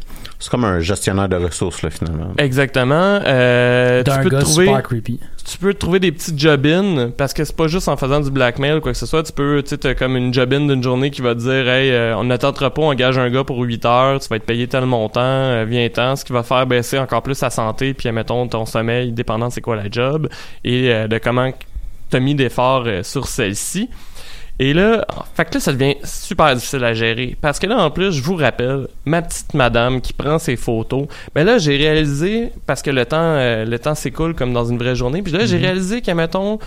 [0.42, 2.32] c'est comme un gestionnaire de ressources là finalement.
[2.36, 3.20] Exactement.
[3.24, 5.20] Euh, tu peux te trouver super creepy.
[5.48, 8.32] tu peux te trouver des petites job-in parce que c'est pas juste en faisant du
[8.32, 9.22] blackmail ou quoi que ce soit.
[9.22, 11.92] Tu peux, tu sais, t'as comme une job-in d'une journée qui va te dire, hey,
[11.92, 14.84] euh, on notre entrepôt engage un gars pour 8 heures, tu vas être payé tel
[14.84, 18.66] montant, euh, viens-t'en, ce qui va faire baisser encore plus ta santé, puis mettons ton
[18.66, 20.28] sommeil, dépendant de c'est quoi la job
[20.64, 21.52] et euh, de comment
[22.12, 23.88] t'as mis d'efforts euh, sur celle-ci.
[24.58, 27.36] Et là, fait que là, ça devient super difficile à gérer.
[27.40, 31.06] Parce que là, en plus, je vous rappelle, ma petite madame qui prend ses photos.
[31.34, 34.78] Mais là, j'ai réalisé, parce que le temps, euh, le temps s'écoule comme dans une
[34.78, 35.22] vraie journée.
[35.22, 36.58] Puis là, j'ai réalisé qu'à, mettons,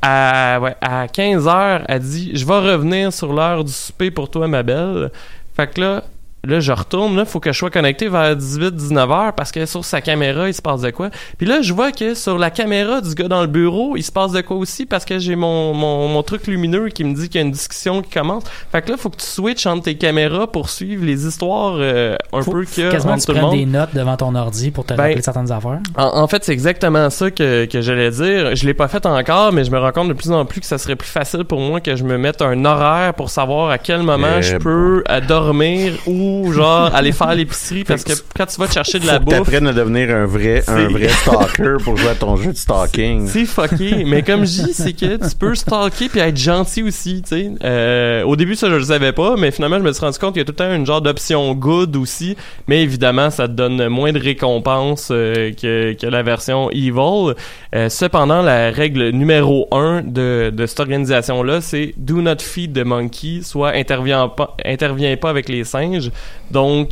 [0.00, 4.30] à, ouais, à 15 heures, elle dit, je vais revenir sur l'heure du souper pour
[4.30, 5.10] toi, ma belle.
[5.56, 6.04] Fait que là,
[6.48, 9.84] Là, je retourne, là, faut que je sois connecté vers 18-19 heures parce que sur
[9.84, 11.10] sa caméra, il se passe de quoi.
[11.36, 14.10] Puis là, je vois que sur la caméra du gars dans le bureau, il se
[14.10, 17.28] passe de quoi aussi parce que j'ai mon, mon, mon truc lumineux qui me dit
[17.28, 18.44] qu'il y a une discussion qui commence.
[18.72, 22.16] Fait que là, faut que tu switches entre tes caméras pour suivre les histoires euh,
[22.32, 23.54] un Faut, peu faut qu'il y a quasiment entre que tout tu monde.
[23.54, 25.80] des notes devant ton ordi pour te Ben, rappeler certaines affaires.
[25.96, 28.56] En, en fait, c'est exactement ça que, que j'allais dire.
[28.56, 30.66] Je l'ai pas fait encore, mais je me rends compte de plus en plus que
[30.66, 33.78] ça serait plus facile pour moi que je me mette un horaire pour savoir à
[33.78, 38.46] quel moment Eh je peux dormir ou ou genre aller faire l'épicerie parce que quand
[38.46, 41.76] tu vas te chercher de la bouffe, t'apprennes à devenir un vrai, un vrai stalker
[41.82, 43.28] pour jouer à ton jeu de stalking.
[43.28, 44.04] c'est fucké.
[44.06, 47.50] Mais comme je dis, c'est que tu peux stalker puis être gentil aussi, tu sais.
[47.64, 50.32] Euh, au début, ça, je le savais pas, mais finalement, je me suis rendu compte
[50.32, 52.36] qu'il y a tout le temps une genre d'option good aussi.
[52.66, 57.34] Mais évidemment, ça te donne moins de récompenses euh, que, que la version evil.
[57.74, 62.84] Euh, cependant, la règle numéro un de, de cette organisation-là, c'est do not feed the
[62.84, 66.10] monkey, soit intervient pas, intervient pas avec les singes.
[66.50, 66.90] Donc,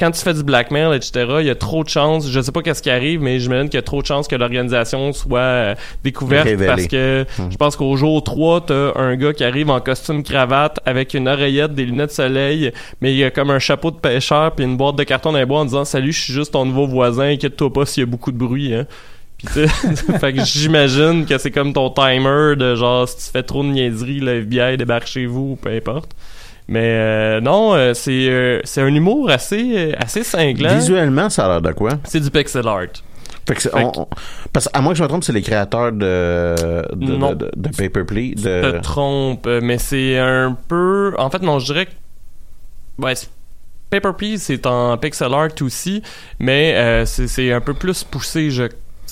[0.00, 2.62] quand tu fais du blackmail, etc., il y a trop de chances, je sais pas
[2.62, 5.74] qu'est-ce qui arrive, mais j'imagine qu'il y a trop de chances que l'organisation soit euh,
[6.04, 6.66] découverte Révélée.
[6.68, 7.50] parce que Hmm.
[7.50, 11.26] je pense qu'au jour 3, t'as un gars qui arrive en costume cravate avec une
[11.26, 14.76] oreillette, des lunettes de soleil, mais il a comme un chapeau de pêcheur puis une
[14.76, 17.30] boîte de carton dans les bois en disant «Salut, je suis juste ton nouveau voisin,
[17.32, 18.86] inquiète-toi pas s'il y a beaucoup de bruit, hein.»
[19.38, 19.68] Puis tu sais,
[20.20, 23.68] fait que j'imagine que c'est comme ton timer de genre si tu fais trop de
[23.68, 26.10] niaiseries, le FBI débarque chez vous, ou peu importe.
[26.68, 30.74] Mais euh, non, euh, c'est euh, c'est un humour assez assez cinglant.
[30.76, 31.92] Visuellement, ça a l'air de quoi?
[32.04, 32.82] C'est du pixel art.
[33.46, 34.08] Fait que c'est- Fait on- on-
[34.52, 36.54] parce à moins que je me trompe, c'est les créateurs de,
[36.94, 37.30] de, Non.
[37.32, 38.42] de, de- de Paper Please.
[38.44, 41.14] Je te trompe, mais c'est un peu.
[41.16, 41.92] En fait, non, je dirais que.
[43.02, 43.14] Ouais,
[43.88, 46.02] Paper Please, c'est en pixel art aussi,
[46.38, 48.64] mais euh, c'est un peu plus poussé, je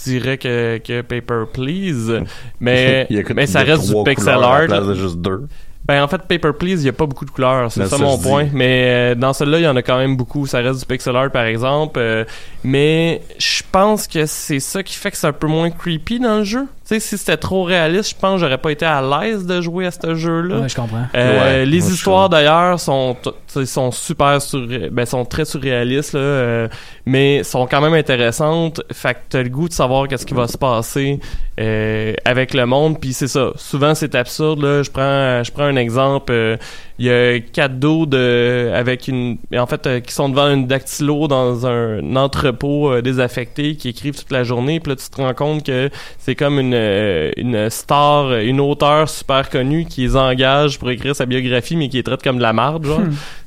[0.04, 2.20] dirais, que, que Paper Please.
[2.60, 4.66] Mais, mais ça reste du pixel couleurs à la art.
[4.66, 5.46] place de juste deux.
[5.86, 7.98] Ben en fait Paper Please, il y a pas beaucoup de couleurs, c'est ça, ça,
[7.98, 8.28] mon dis.
[8.28, 8.48] point.
[8.52, 10.46] Mais euh, dans celui-là, il y en a quand même beaucoup.
[10.46, 12.24] Ça reste du pixel art par exemple, euh,
[12.64, 16.38] mais je pense que c'est ça qui fait que c'est un peu moins creepy dans
[16.38, 16.66] le jeu.
[16.88, 19.60] Tu sais, si c'était trop réaliste, je pense que j'aurais pas été à l'aise de
[19.60, 20.60] jouer à ce jeu-là.
[20.60, 21.02] Ouais, je comprends.
[21.16, 25.24] Euh, Ouais, les moi, histoires d'ailleurs sont t- tu sais, sont super sur ben sont
[25.24, 26.68] très surréalistes là, euh,
[27.04, 28.80] mais sont quand même intéressantes.
[28.92, 31.18] Fait que t'as le goût de savoir qu'est-ce qui va se passer
[31.58, 33.00] euh, avec le monde.
[33.00, 33.50] Puis c'est ça.
[33.56, 34.82] Souvent c'est absurde là.
[34.84, 36.56] Je prends je prends un exemple.
[36.98, 40.66] Il y a quatre dos de avec une en fait euh, qui sont devant une
[40.66, 44.80] dactylo dans un entrepôt euh, désaffecté qui écrivent toute la journée.
[44.80, 49.08] Puis là tu te rends compte que c'est comme une euh, une star, une auteure
[49.10, 52.42] super connue qui les engage pour écrire sa biographie, mais qui les traite comme de
[52.42, 53.00] la marde, genre.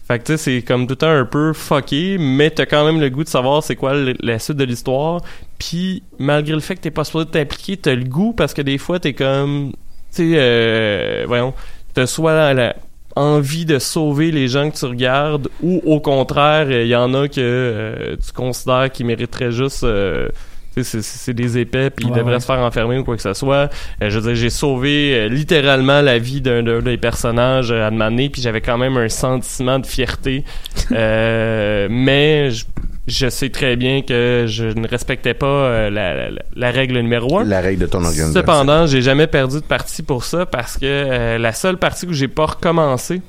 [0.08, 2.84] Fait que tu sais, c'est comme tout le temps un peu fucké, mais t'as quand
[2.86, 5.22] même le goût de savoir c'est quoi le- la suite de l'histoire.
[5.60, 8.78] Puis malgré le fait que t'es pas supposé t'impliquer, t'as le goût parce que des
[8.80, 9.78] fois t'es comme, tu
[10.12, 11.54] sais, euh, voyons,
[11.94, 12.76] t'as soit la, la
[13.16, 17.28] envie de sauver les gens que tu regardes, ou au contraire, il y en a
[17.28, 20.30] que euh, tu considères qui mériteraient juste euh,
[20.76, 22.40] tu sais, c'est- des épais puis ils devraient ouais.
[22.40, 23.70] se faire enfermer ou quoi que ce soit.
[24.02, 27.92] Euh, je veux dire, j'ai sauvé euh, littéralement la vie d'un des personnages euh, à
[27.92, 30.44] demander puis j'avais quand même un sentiment de fierté.
[30.92, 32.66] Euh, mais je,
[33.10, 37.40] je sais très bien que je ne respectais pas euh, la, la- la règle numéro
[37.40, 37.44] un.
[37.44, 38.34] La règle de ton organisation.
[38.34, 42.14] Cependant, j'ai jamais perdu de partie pour ça parce que euh, la seule partie où
[42.14, 43.22] j'ai pas recommencé,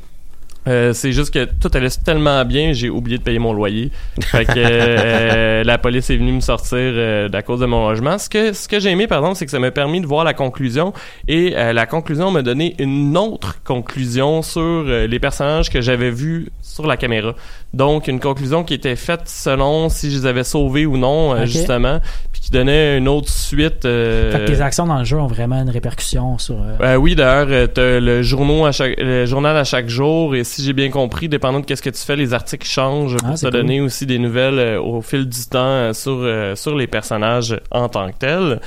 [0.69, 3.91] euh, c'est juste que tout allait tellement bien, j'ai oublié de payer mon loyer.
[4.21, 8.19] Fait que euh, la police est venue me sortir euh, à cause de mon logement.
[8.19, 10.23] Ce que ce que j'ai aimé, par exemple, c'est que ça m'a permis de voir
[10.23, 10.93] la conclusion
[11.29, 16.87] et la conclusion m'a donné une autre conclusion sur les personnages que j'avais vus sur
[16.87, 17.35] la caméra.
[17.73, 21.47] Donc une conclusion qui était faite selon si je les avais sauvés ou non, euh,
[21.47, 22.01] justement,
[22.33, 23.85] puis qui donnait une autre suite.
[23.85, 26.57] euh, Fait que tes actions dans le jeu ont vraiment une répercussion sur.
[26.57, 30.35] euh, euh, oui, d'ailleurs, euh, t'as le, journaux à chaque, le journal à chaque jour
[30.35, 33.29] et si j'ai bien compris, dépendant de qu'est-ce que tu fais, les articles changent pour
[33.31, 33.51] Ah, te cool.
[33.53, 38.11] donner aussi des nouvelles au fil du temps sur, euh, sur les personnages en tant
[38.11, 38.61] que tels.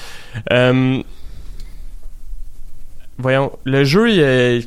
[3.17, 4.61] Voyons, le jeu, je-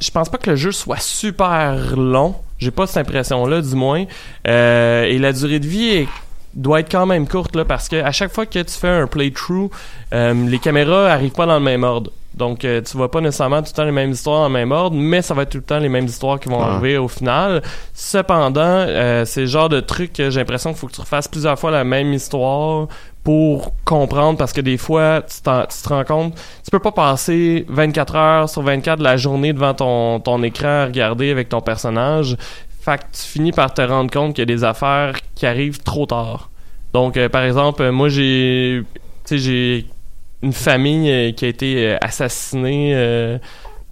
[0.00, 2.34] je pense pas que le jeu soit super long.
[2.58, 4.04] J'ai pas cette impression-là, du moins.
[4.48, 6.08] Euh, et la durée de vie est-
[6.54, 9.06] doit être quand même courte là parce que à chaque fois que tu fais un
[9.06, 9.70] playthrough,
[10.14, 12.10] euh, les caméras arrivent pas dans le même ordre.
[12.34, 14.72] Donc euh, tu vois pas nécessairement tout le temps les mêmes histoires dans le même
[14.72, 16.72] ordre, mais ça va être tout le temps les mêmes histoires qui vont Ah.
[16.74, 17.62] arriver au final.
[17.94, 21.28] Cependant, euh, c'est le genre de truc que j'ai l'impression qu'il faut que tu refasses
[21.28, 22.88] plusieurs fois la même histoire
[23.26, 27.66] pour comprendre parce que des fois tu, tu te rends compte tu peux pas passer
[27.68, 31.60] 24 heures sur 24 de la journée devant ton, ton écran à regarder avec ton
[31.60, 32.36] personnage.
[32.82, 35.82] Fait que tu finis par te rendre compte qu'il y a des affaires qui arrivent
[35.82, 36.50] trop tard.
[36.92, 38.84] Donc euh, par exemple euh, moi j'ai
[39.28, 39.86] j'ai
[40.40, 42.94] une famille euh, qui a été assassinée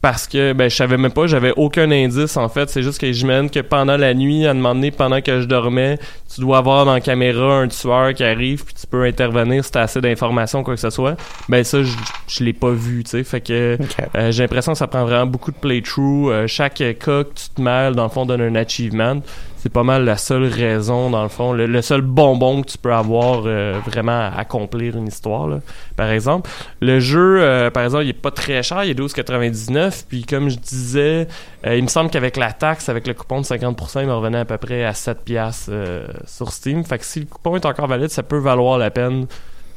[0.05, 3.11] parce que ben je savais même pas, j'avais aucun indice en fait, c'est juste que
[3.11, 5.99] j'imagine que pendant la nuit, à un moment donné, pendant que je dormais,
[6.35, 9.73] tu dois avoir dans la caméra un tueur qui arrive puis tu peux intervenir si
[9.73, 11.17] t'as assez d'informations quoi que ce soit.
[11.49, 11.97] Ben ça je,
[12.29, 13.79] je l'ai pas vu, tu sais, fait que
[14.15, 16.31] euh, j'ai l'impression que ça prend vraiment beaucoup de playthrough.
[16.31, 19.23] Euh, chaque cas que tu te mêles, dans le fond, donne un achievement.
[19.65, 22.93] C'est pas mal la seule raison, dans le fond, le, seul bonbon que tu peux
[22.93, 25.61] avoir euh, vraiment à accomplir une histoire, là,
[25.97, 26.51] par exemple.
[26.83, 30.51] Le jeu, euh, par exemple, il est pas très cher, il est 12,99, puis comme
[30.51, 31.29] je disais,
[31.67, 34.41] euh, il me semble qu'avec la taxe, avec le coupon de 50%, il me revenait
[34.41, 36.85] à peu près à 7 piastres euh, sur Steam.
[36.85, 39.27] Fait que si le coupon est encore valide, ça peut valoir la peine.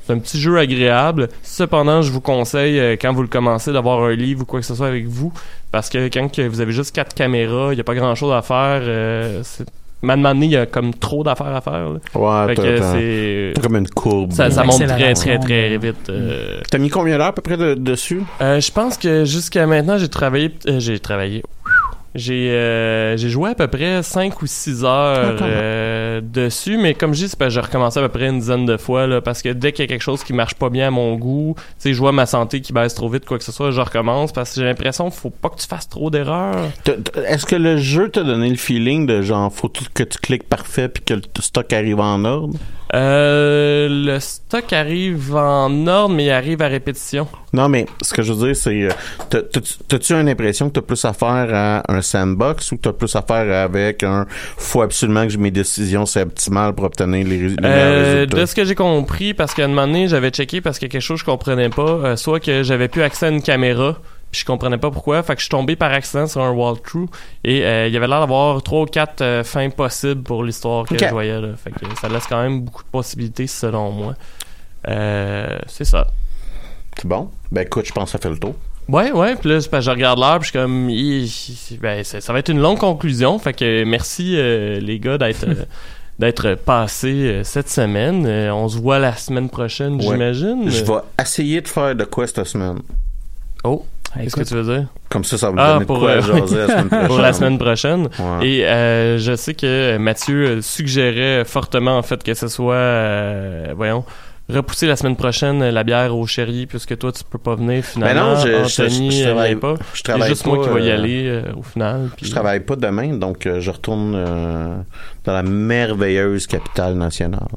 [0.07, 1.27] C'est un petit jeu agréable.
[1.43, 4.65] Cependant, je vous conseille, euh, quand vous le commencez, d'avoir un livre ou quoi que
[4.65, 5.33] ce soit avec vous.
[5.71, 8.31] Parce que quand que vous avez juste quatre caméras, il n'y a pas grand chose
[8.33, 8.79] à faire.
[8.83, 9.65] Euh, c'est-
[10.03, 11.89] il y a comme trop d'affaires à faire.
[11.89, 11.99] là.
[12.15, 12.53] Ouais,
[13.55, 13.61] c'est.
[13.61, 14.31] comme une courbe.
[14.31, 16.09] Ça, ça monte très, très, très vite.
[16.09, 16.61] euh.
[16.69, 18.21] T'as mis combien d'heures à peu près de- dessus?
[18.41, 20.51] Euh, je pense que jusqu'à maintenant, j'ai travaillé.
[20.67, 21.43] euh, j'ai travaillé.
[22.15, 26.93] J'ai euh, j'ai joué à peu près 5 ou 6 heures Ah, euh, dessus, mais
[26.93, 29.49] comme je dis, j'ai recommencé à peu près une dizaine de fois, là, parce que
[29.49, 31.93] dès qu'il y a quelque chose qui marche pas bien à mon goût, tu sais,
[31.93, 34.53] je vois ma santé qui baisse trop vite, quoi que ce soit, je recommence, parce
[34.53, 36.69] que j'ai l'impression qu'il faut pas que tu fasses trop d'erreurs.
[37.27, 40.89] Est-ce que le jeu t'a donné le feeling de genre, faut que tu cliques parfait
[40.89, 42.57] puis que le stock arrive en ordre?
[42.95, 47.27] Euh, le stock arrive en ordre, mais il arrive à répétition.
[47.53, 48.89] Non, mais ce que je veux dire, c'est, euh,
[49.29, 53.13] t'as- t'as- t'as-tu une impression que t'as plus affaire à un sandbox ou t'as plus
[53.15, 54.25] affaire avec un,
[54.57, 58.37] faut absolument que mes décisions soient optimales pour obtenir les, les Euh, résultats?
[58.41, 60.91] de ce que j'ai compris, parce qu'à un moment donné, j'avais checké parce qu'il y
[60.91, 63.41] a quelque chose que je comprenais pas, euh, soit que j'avais plus accès à une
[63.41, 63.97] caméra,
[64.39, 67.07] je comprenais pas pourquoi, fait que je suis tombé par accident sur un walkthrough
[67.43, 70.85] et euh, il y avait l'air d'avoir trois ou quatre euh, fins possibles pour l'histoire
[70.85, 71.49] que je voyais là.
[71.61, 74.13] Fait que ça laisse quand même beaucoup de possibilités selon moi.
[74.87, 76.07] Euh, c'est ça.
[76.97, 77.29] C'est bon?
[77.51, 78.55] Ben écoute, je pense que ça fait le tour.
[78.89, 82.39] Ouais, ouais, puis là, je regarde l'heure, puis je suis comme, ben, ça, ça va
[82.39, 85.65] être une longue conclusion, fait que merci euh, les gars d'être euh,
[86.19, 88.25] d'être passés euh, cette semaine.
[88.25, 90.01] Euh, on se voit la semaine prochaine, Ouais.
[90.03, 90.69] j'imagine.
[90.69, 92.79] Je vais essayer de faire de quoi cette semaine.
[93.65, 93.85] Oh,
[94.15, 94.87] qu'est-ce que tu veux dire?
[95.09, 97.07] Comme ça, ça va me Ah, donner pour, de quoi euh, jaser la semaine prochaine.
[97.07, 98.09] Pour la semaine prochaine.
[98.19, 98.47] Ouais.
[98.47, 103.73] Et euh, je sais que Mathieu euh, suggérait fortement en fait que ce soit, euh,
[103.75, 104.03] voyons,
[104.49, 107.83] repousser la semaine prochaine euh, la bière au chéri puisque toi tu peux pas venir
[107.83, 108.33] finalement.
[108.35, 109.73] Ben non, je- je- Anthony je euh, travaille- pas.
[109.93, 112.09] je C'est travaille juste pas, moi qui vais y euh, aller euh, au final.
[112.15, 114.75] puis- Je travaille pas demain, donc euh, je retourne euh,
[115.25, 117.47] dans la merveilleuse capitale nationale.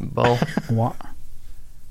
[0.00, 0.36] Bon.
[0.70, 0.88] ouais.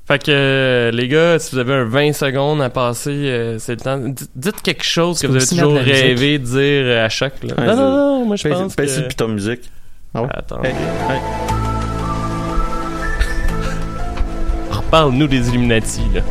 [0.07, 3.73] Fait que euh, les gars, si vous avez un 20 secondes à passer, euh, c'est
[3.73, 3.97] le temps.
[3.97, 7.43] D- dites quelque chose que vous avez toujours rêvé de dire à chaque.
[7.43, 7.53] Là.
[7.57, 9.01] Ouais, non, non, non, moi je Fais- pense fais que...
[9.07, 9.69] puis ta musique.
[10.13, 10.29] Ah ouais?
[10.33, 10.63] Attends.
[10.63, 11.19] Hey, hey.
[14.71, 16.21] Reparle-nous des Illuminati, là.